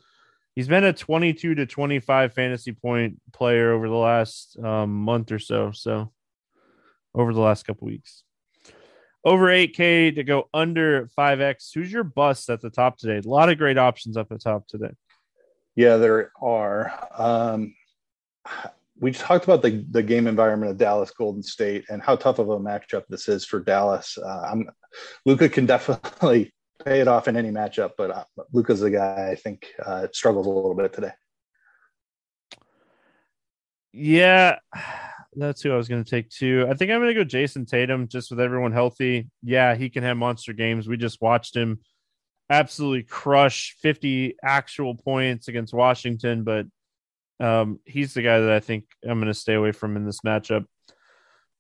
he's 0.55 0.69
been 0.69 0.85
a 0.85 0.93
22 0.93 1.55
to 1.55 1.67
25 1.67 2.33
fantasy 2.33 2.73
point 2.73 3.21
player 3.33 3.73
over 3.73 3.89
the 3.89 3.95
last 3.95 4.59
um, 4.59 4.91
month 4.91 5.33
or 5.33 5.39
so. 5.39 5.71
So, 5.73 6.13
over 7.15 7.33
the 7.33 7.41
last 7.41 7.67
couple 7.67 7.87
weeks, 7.87 8.25
over 9.25 9.47
8K 9.47 10.15
to 10.17 10.25
go 10.25 10.49
under 10.53 11.09
5X. 11.19 11.71
Who's 11.75 11.93
your 11.93 12.05
bust 12.05 12.51
at 12.51 12.61
the 12.61 12.71
top 12.71 12.99
today? 12.99 13.19
A 13.19 13.31
lot 13.31 13.49
of 13.49 13.59
great 13.59 13.79
options 13.79 14.17
up 14.17 14.31
at 14.31 14.39
the 14.39 14.43
top 14.43 14.67
today. 14.67 14.93
Yeah, 15.77 15.97
there 15.97 16.33
are. 16.41 16.93
Um, 17.17 17.75
we 19.05 19.11
just 19.11 19.23
talked 19.23 19.45
about 19.45 19.61
the, 19.61 19.85
the 19.91 20.03
game 20.03 20.27
environment 20.27 20.71
of 20.71 20.79
Dallas 20.79 21.11
Golden 21.11 21.43
State 21.43 21.85
and 21.91 22.01
how 22.01 22.17
tough 22.17 22.39
of 22.39 22.49
a 22.49 22.59
matchup 22.59 23.03
this 23.11 23.29
is 23.29 23.45
for 23.45 23.61
Dallas. 23.61 24.17
Uh, 24.17 24.49
I'm 24.51 24.71
Luka 25.27 25.51
can 25.51 25.67
definitely 25.67 26.55
pay 26.87 27.01
it 27.01 27.07
off 27.07 27.29
in 27.29 27.37
any 27.37 27.51
matchup, 27.51 27.91
but 27.99 28.11
uh, 28.11 28.25
Luka's 28.55 28.81
the 28.81 28.91
guy 28.91 29.29
I 29.31 29.35
think 29.35 29.67
uh, 29.85 30.07
struggles 30.11 30.47
a 30.47 30.51
little 30.51 30.75
bit 30.75 30.95
today. 30.95 31.11
Yeah, 33.93 34.57
that's 35.35 35.61
who 35.61 35.71
I 35.71 35.77
was 35.77 35.87
going 35.89 36.03
to 36.03 36.11
take 36.11 36.31
too. 36.31 36.67
I 36.71 36.73
think 36.73 36.91
I'm 36.91 37.03
going 37.03 37.15
to 37.15 37.25
go 37.25 37.29
Jayson 37.29 37.67
Tatum 37.67 38.09
just 38.09 38.31
with 38.31 38.41
everyone 38.41 38.73
healthy. 38.73 39.29
Yeah, 39.43 39.75
he 39.75 39.91
can 39.91 40.03
have 40.03 40.17
monster 40.17 40.55
games. 40.55 40.89
We 40.89 40.97
just 40.97 41.21
watched 41.21 41.55
him 41.55 41.81
absolutely 42.49 43.03
crush 43.03 43.77
50 43.83 44.37
actual 44.43 44.95
points 44.95 45.49
against 45.49 45.75
Washington, 45.75 46.43
but 46.43 46.65
um, 47.41 47.81
he's 47.85 48.15
the 48.15 48.23
guy 48.23 48.41
that 48.41 48.53
I 48.53 48.61
think 48.61 48.85
I'm 49.03 49.19
going 49.19 49.33
to 49.33 49.39
stay 49.39 49.55
away 49.55 49.73
from 49.73 49.97
in 49.97 50.05
this 50.05 50.21
matchup. 50.21 50.67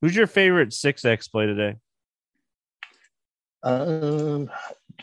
Who's 0.00 0.14
your 0.14 0.26
favorite 0.26 0.72
six 0.72 1.04
X 1.04 1.28
play 1.28 1.46
today? 1.46 1.76
Um, 3.62 4.50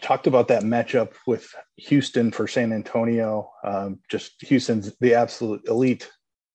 talked 0.01 0.27
about 0.27 0.47
that 0.49 0.63
matchup 0.63 1.13
with 1.25 1.53
Houston 1.77 2.31
for 2.31 2.47
San 2.47 2.71
Antonio. 2.71 3.51
Um, 3.63 3.99
just 4.10 4.34
Houston's 4.43 4.95
the 4.99 5.15
absolute 5.15 5.67
elite 5.67 6.10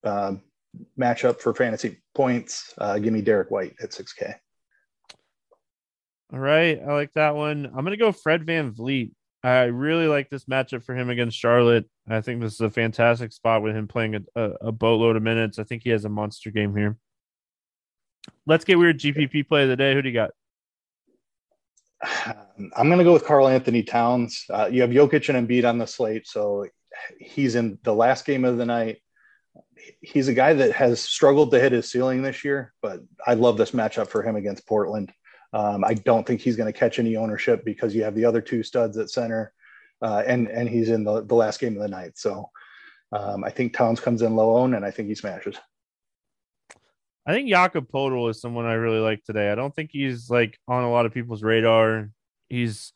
um, 0.04 0.42
matchup 0.98 1.40
for 1.40 1.54
fantasy 1.54 2.02
points. 2.14 2.72
Uh, 2.78 2.98
give 2.98 3.12
me 3.12 3.22
Derrick 3.22 3.50
White 3.50 3.74
at 3.82 3.90
6K. 3.90 4.34
All 6.32 6.38
right. 6.38 6.80
I 6.80 6.92
like 6.92 7.12
that 7.14 7.34
one. 7.34 7.66
I'm 7.66 7.84
going 7.84 7.90
to 7.90 7.96
go 7.96 8.12
Fred 8.12 8.46
VanVleet. 8.46 9.12
I 9.42 9.64
really 9.64 10.06
like 10.06 10.28
this 10.30 10.44
matchup 10.46 10.82
for 10.82 10.94
him 10.94 11.10
against 11.10 11.38
Charlotte. 11.38 11.88
I 12.08 12.20
think 12.20 12.40
this 12.40 12.54
is 12.54 12.60
a 12.60 12.70
fantastic 12.70 13.32
spot 13.32 13.62
with 13.62 13.76
him 13.76 13.86
playing 13.86 14.16
a, 14.16 14.20
a, 14.34 14.50
a 14.68 14.72
boatload 14.72 15.16
of 15.16 15.22
minutes. 15.22 15.58
I 15.58 15.64
think 15.64 15.82
he 15.82 15.90
has 15.90 16.04
a 16.04 16.08
monster 16.08 16.50
game 16.50 16.74
here. 16.76 16.96
Let's 18.46 18.64
get 18.64 18.78
weird 18.78 18.98
GPP 18.98 19.46
play 19.48 19.64
of 19.64 19.68
the 19.68 19.76
day. 19.76 19.94
Who 19.94 20.02
do 20.02 20.08
you 20.08 20.14
got? 20.14 20.30
I'm 22.76 22.88
going 22.88 22.98
to 22.98 23.04
go 23.04 23.12
with 23.12 23.24
Karl-Anthony 23.24 23.82
Towns. 23.82 24.44
Uh, 24.50 24.68
you 24.70 24.82
have 24.82 24.90
Jokic 24.90 25.34
and 25.34 25.48
Embiid 25.48 25.68
on 25.68 25.78
the 25.78 25.86
slate, 25.86 26.26
so 26.26 26.66
he's 27.18 27.54
in 27.54 27.78
the 27.82 27.94
last 27.94 28.24
game 28.24 28.44
of 28.44 28.56
the 28.56 28.66
night. 28.66 28.98
He's 30.00 30.28
a 30.28 30.34
guy 30.34 30.54
that 30.54 30.72
has 30.72 31.00
struggled 31.00 31.52
to 31.52 31.60
hit 31.60 31.72
his 31.72 31.90
ceiling 31.90 32.22
this 32.22 32.44
year, 32.44 32.72
but 32.82 33.00
I 33.24 33.34
love 33.34 33.56
this 33.56 33.70
matchup 33.72 34.08
for 34.08 34.22
him 34.22 34.36
against 34.36 34.66
Portland. 34.66 35.12
Um, 35.56 35.84
I 35.84 35.94
don't 35.94 36.26
think 36.26 36.42
he's 36.42 36.54
going 36.54 36.70
to 36.70 36.78
catch 36.78 36.98
any 36.98 37.16
ownership 37.16 37.64
because 37.64 37.94
you 37.94 38.04
have 38.04 38.14
the 38.14 38.26
other 38.26 38.42
two 38.42 38.62
studs 38.62 38.98
at 38.98 39.08
center, 39.08 39.54
uh, 40.02 40.22
and 40.26 40.48
and 40.48 40.68
he's 40.68 40.90
in 40.90 41.02
the, 41.02 41.24
the 41.24 41.34
last 41.34 41.60
game 41.60 41.74
of 41.74 41.80
the 41.80 41.88
night. 41.88 42.18
So 42.18 42.50
um, 43.10 43.42
I 43.42 43.48
think 43.48 43.72
Towns 43.72 43.98
comes 43.98 44.20
in 44.20 44.36
low 44.36 44.58
own, 44.58 44.74
and 44.74 44.84
I 44.84 44.90
think 44.90 45.08
he 45.08 45.14
smashes. 45.14 45.56
I 47.24 47.32
think 47.32 47.48
Jakob 47.48 47.90
Poeltl 47.90 48.28
is 48.28 48.38
someone 48.38 48.66
I 48.66 48.74
really 48.74 48.98
like 48.98 49.24
today. 49.24 49.50
I 49.50 49.54
don't 49.54 49.74
think 49.74 49.90
he's 49.94 50.28
like 50.28 50.58
on 50.68 50.84
a 50.84 50.90
lot 50.90 51.06
of 51.06 51.14
people's 51.14 51.42
radar. 51.42 52.10
He's 52.50 52.92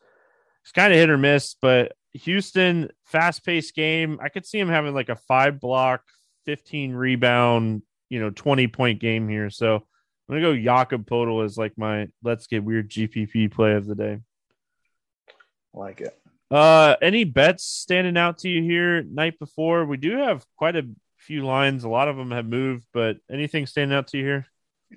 he's 0.63 0.71
kind 0.71 0.93
of 0.93 0.99
hit 0.99 1.09
or 1.09 1.17
miss, 1.17 1.55
but 1.59 1.93
Houston 2.13 2.91
fast 3.05 3.43
paced 3.43 3.73
game. 3.73 4.19
I 4.21 4.29
could 4.29 4.45
see 4.45 4.59
him 4.59 4.69
having 4.69 4.93
like 4.93 5.09
a 5.09 5.15
five 5.15 5.59
block, 5.59 6.03
15 6.45 6.93
rebound, 6.93 7.81
you 8.09 8.19
know, 8.19 8.29
20 8.29 8.67
point 8.67 8.99
game 8.99 9.27
here. 9.27 9.49
So 9.49 9.87
gonna 10.31 10.41
go 10.41 10.55
Jakob 10.55 11.05
Poeltl 11.05 11.43
as 11.45 11.57
like 11.57 11.77
my 11.77 12.07
let's 12.23 12.47
get 12.47 12.63
weird 12.63 12.89
GPP 12.89 13.51
play 13.51 13.73
of 13.73 13.85
the 13.85 13.95
day. 13.95 14.19
like 15.73 16.01
it. 16.01 16.17
Uh, 16.49 16.95
any 17.01 17.23
bets 17.23 17.63
standing 17.63 18.17
out 18.17 18.39
to 18.39 18.49
you 18.49 18.61
here 18.61 19.03
night 19.03 19.39
before? 19.39 19.85
We 19.85 19.95
do 19.95 20.17
have 20.17 20.45
quite 20.57 20.75
a 20.75 20.87
few 21.17 21.45
lines. 21.45 21.85
A 21.85 21.89
lot 21.89 22.09
of 22.09 22.17
them 22.17 22.31
have 22.31 22.45
moved, 22.45 22.85
but 22.93 23.17
anything 23.31 23.65
standing 23.65 23.97
out 23.97 24.07
to 24.07 24.17
you 24.17 24.25
here? 24.25 24.45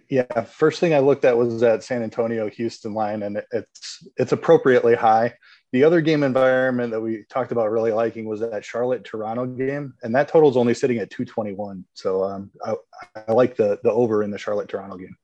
Yeah, 0.08 0.42
first 0.42 0.80
thing 0.80 0.92
I 0.92 0.98
looked 0.98 1.24
at 1.24 1.36
was 1.36 1.60
that 1.60 1.84
San 1.84 2.02
Antonio 2.02 2.48
Houston 2.48 2.94
line, 2.94 3.22
and 3.22 3.40
it's 3.52 4.06
it's 4.16 4.32
appropriately 4.32 4.96
high. 4.96 5.34
The 5.72 5.84
other 5.84 6.00
game 6.00 6.22
environment 6.22 6.90
that 6.92 7.00
we 7.00 7.24
talked 7.30 7.52
about 7.52 7.70
really 7.70 7.92
liking 7.92 8.26
was 8.26 8.40
that 8.40 8.64
Charlotte 8.64 9.04
Toronto 9.04 9.46
game, 9.46 9.94
and 10.02 10.14
that 10.14 10.28
total 10.28 10.50
is 10.50 10.56
only 10.56 10.74
sitting 10.74 10.98
at 10.98 11.10
221. 11.10 11.84
So 11.94 12.24
um, 12.24 12.50
I, 12.64 12.74
I 13.28 13.32
like 13.32 13.56
the 13.56 13.78
the 13.84 13.92
over 13.92 14.24
in 14.24 14.32
the 14.32 14.38
Charlotte 14.38 14.68
Toronto 14.68 14.96
game. 14.96 15.16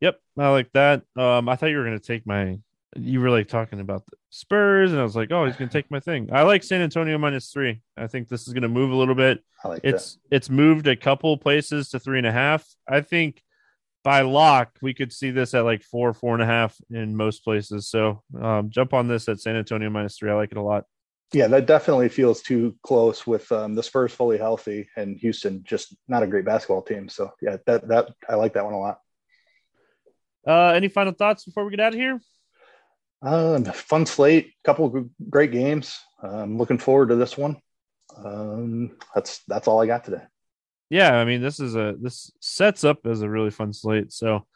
Yep, 0.00 0.20
I 0.38 0.48
like 0.48 0.72
that. 0.72 1.02
Um, 1.16 1.48
I 1.48 1.56
thought 1.56 1.70
you 1.70 1.78
were 1.78 1.84
going 1.84 1.98
to 1.98 2.06
take 2.06 2.26
my. 2.26 2.58
You 2.98 3.20
were 3.20 3.30
like 3.30 3.48
talking 3.48 3.80
about 3.80 4.06
the 4.06 4.16
Spurs, 4.30 4.92
and 4.92 5.00
I 5.00 5.04
was 5.04 5.16
like, 5.16 5.30
oh, 5.30 5.44
he's 5.44 5.56
going 5.56 5.68
to 5.68 5.72
take 5.72 5.90
my 5.90 6.00
thing. 6.00 6.30
I 6.32 6.42
like 6.42 6.62
San 6.62 6.80
Antonio 6.80 7.18
minus 7.18 7.50
three. 7.50 7.82
I 7.96 8.06
think 8.06 8.28
this 8.28 8.46
is 8.46 8.54
going 8.54 8.62
to 8.62 8.68
move 8.68 8.90
a 8.90 8.96
little 8.96 9.14
bit. 9.14 9.44
I 9.62 9.68
like 9.68 9.80
it's 9.84 10.14
that. 10.14 10.36
it's 10.36 10.50
moved 10.50 10.86
a 10.86 10.96
couple 10.96 11.36
places 11.36 11.90
to 11.90 11.98
three 11.98 12.18
and 12.18 12.26
a 12.26 12.32
half. 12.32 12.66
I 12.88 13.02
think 13.02 13.42
by 14.06 14.20
lock 14.20 14.70
we 14.80 14.94
could 14.94 15.12
see 15.12 15.32
this 15.32 15.52
at 15.52 15.64
like 15.64 15.82
four, 15.82 16.14
four 16.14 16.32
and 16.32 16.42
a 16.42 16.46
half 16.46 16.76
in 16.90 17.16
most 17.16 17.42
places. 17.42 17.88
So 17.88 18.22
um, 18.40 18.70
jump 18.70 18.94
on 18.94 19.08
this 19.08 19.28
at 19.28 19.40
San 19.40 19.56
Antonio 19.56 19.90
minus 19.90 20.16
three. 20.16 20.30
I 20.30 20.34
like 20.34 20.52
it 20.52 20.58
a 20.58 20.62
lot. 20.62 20.84
Yeah, 21.32 21.48
that 21.48 21.66
definitely 21.66 22.08
feels 22.08 22.40
too 22.40 22.76
close 22.84 23.26
with 23.26 23.50
um, 23.50 23.74
the 23.74 23.82
Spurs 23.82 24.12
fully 24.12 24.38
healthy 24.38 24.88
and 24.96 25.16
Houston 25.18 25.64
just 25.64 25.96
not 26.06 26.22
a 26.22 26.26
great 26.28 26.44
basketball 26.44 26.82
team. 26.82 27.08
So 27.08 27.32
yeah, 27.42 27.56
that 27.66 27.88
that 27.88 28.10
I 28.28 28.36
like 28.36 28.54
that 28.54 28.64
one 28.64 28.74
a 28.74 28.78
lot. 28.78 29.00
Uh, 30.46 30.68
any 30.68 30.88
final 30.88 31.12
thoughts 31.12 31.44
before 31.44 31.64
we 31.64 31.70
get 31.70 31.80
out 31.80 31.94
of 31.94 31.98
here? 31.98 32.20
Um, 33.22 33.64
fun 33.64 34.06
slate, 34.06 34.52
couple 34.64 35.08
great 35.28 35.50
games. 35.50 35.98
I'm 36.22 36.58
looking 36.58 36.78
forward 36.78 37.08
to 37.08 37.16
this 37.16 37.36
one. 37.36 37.56
Um, 38.16 38.96
that's 39.14 39.42
that's 39.48 39.66
all 39.68 39.80
I 39.80 39.86
got 39.86 40.04
today. 40.04 40.22
Yeah, 40.90 41.16
I 41.16 41.24
mean, 41.24 41.42
this 41.42 41.58
is 41.58 41.74
a 41.74 41.96
this 42.00 42.30
sets 42.40 42.84
up 42.84 43.06
as 43.06 43.22
a 43.22 43.28
really 43.28 43.50
fun 43.50 43.72
slate. 43.72 44.12
So 44.12 44.46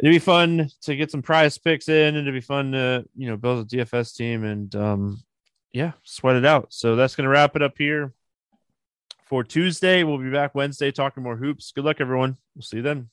it'd 0.00 0.12
be 0.12 0.18
fun 0.18 0.68
to 0.82 0.96
get 0.96 1.10
some 1.10 1.22
PrizePicks 1.22 1.88
in, 1.88 2.16
and 2.16 2.18
it'd 2.18 2.34
be 2.34 2.40
fun 2.40 2.72
to 2.72 3.04
you 3.14 3.28
know 3.28 3.36
build 3.36 3.66
a 3.66 3.76
DFS 3.76 4.16
team 4.16 4.44
and 4.44 4.74
um, 4.74 5.22
yeah, 5.72 5.92
sweat 6.02 6.36
it 6.36 6.44
out. 6.44 6.72
So 6.72 6.96
that's 6.96 7.14
gonna 7.14 7.28
wrap 7.28 7.54
it 7.54 7.62
up 7.62 7.74
here 7.78 8.12
for 9.26 9.44
Tuesday. 9.44 10.02
We'll 10.02 10.18
be 10.18 10.30
back 10.30 10.54
Wednesday 10.54 10.90
talking 10.90 11.22
more 11.22 11.36
hoops. 11.36 11.72
Good 11.72 11.84
luck, 11.84 12.00
everyone. 12.00 12.36
We'll 12.54 12.62
see 12.62 12.78
you 12.78 12.82
then. 12.82 13.10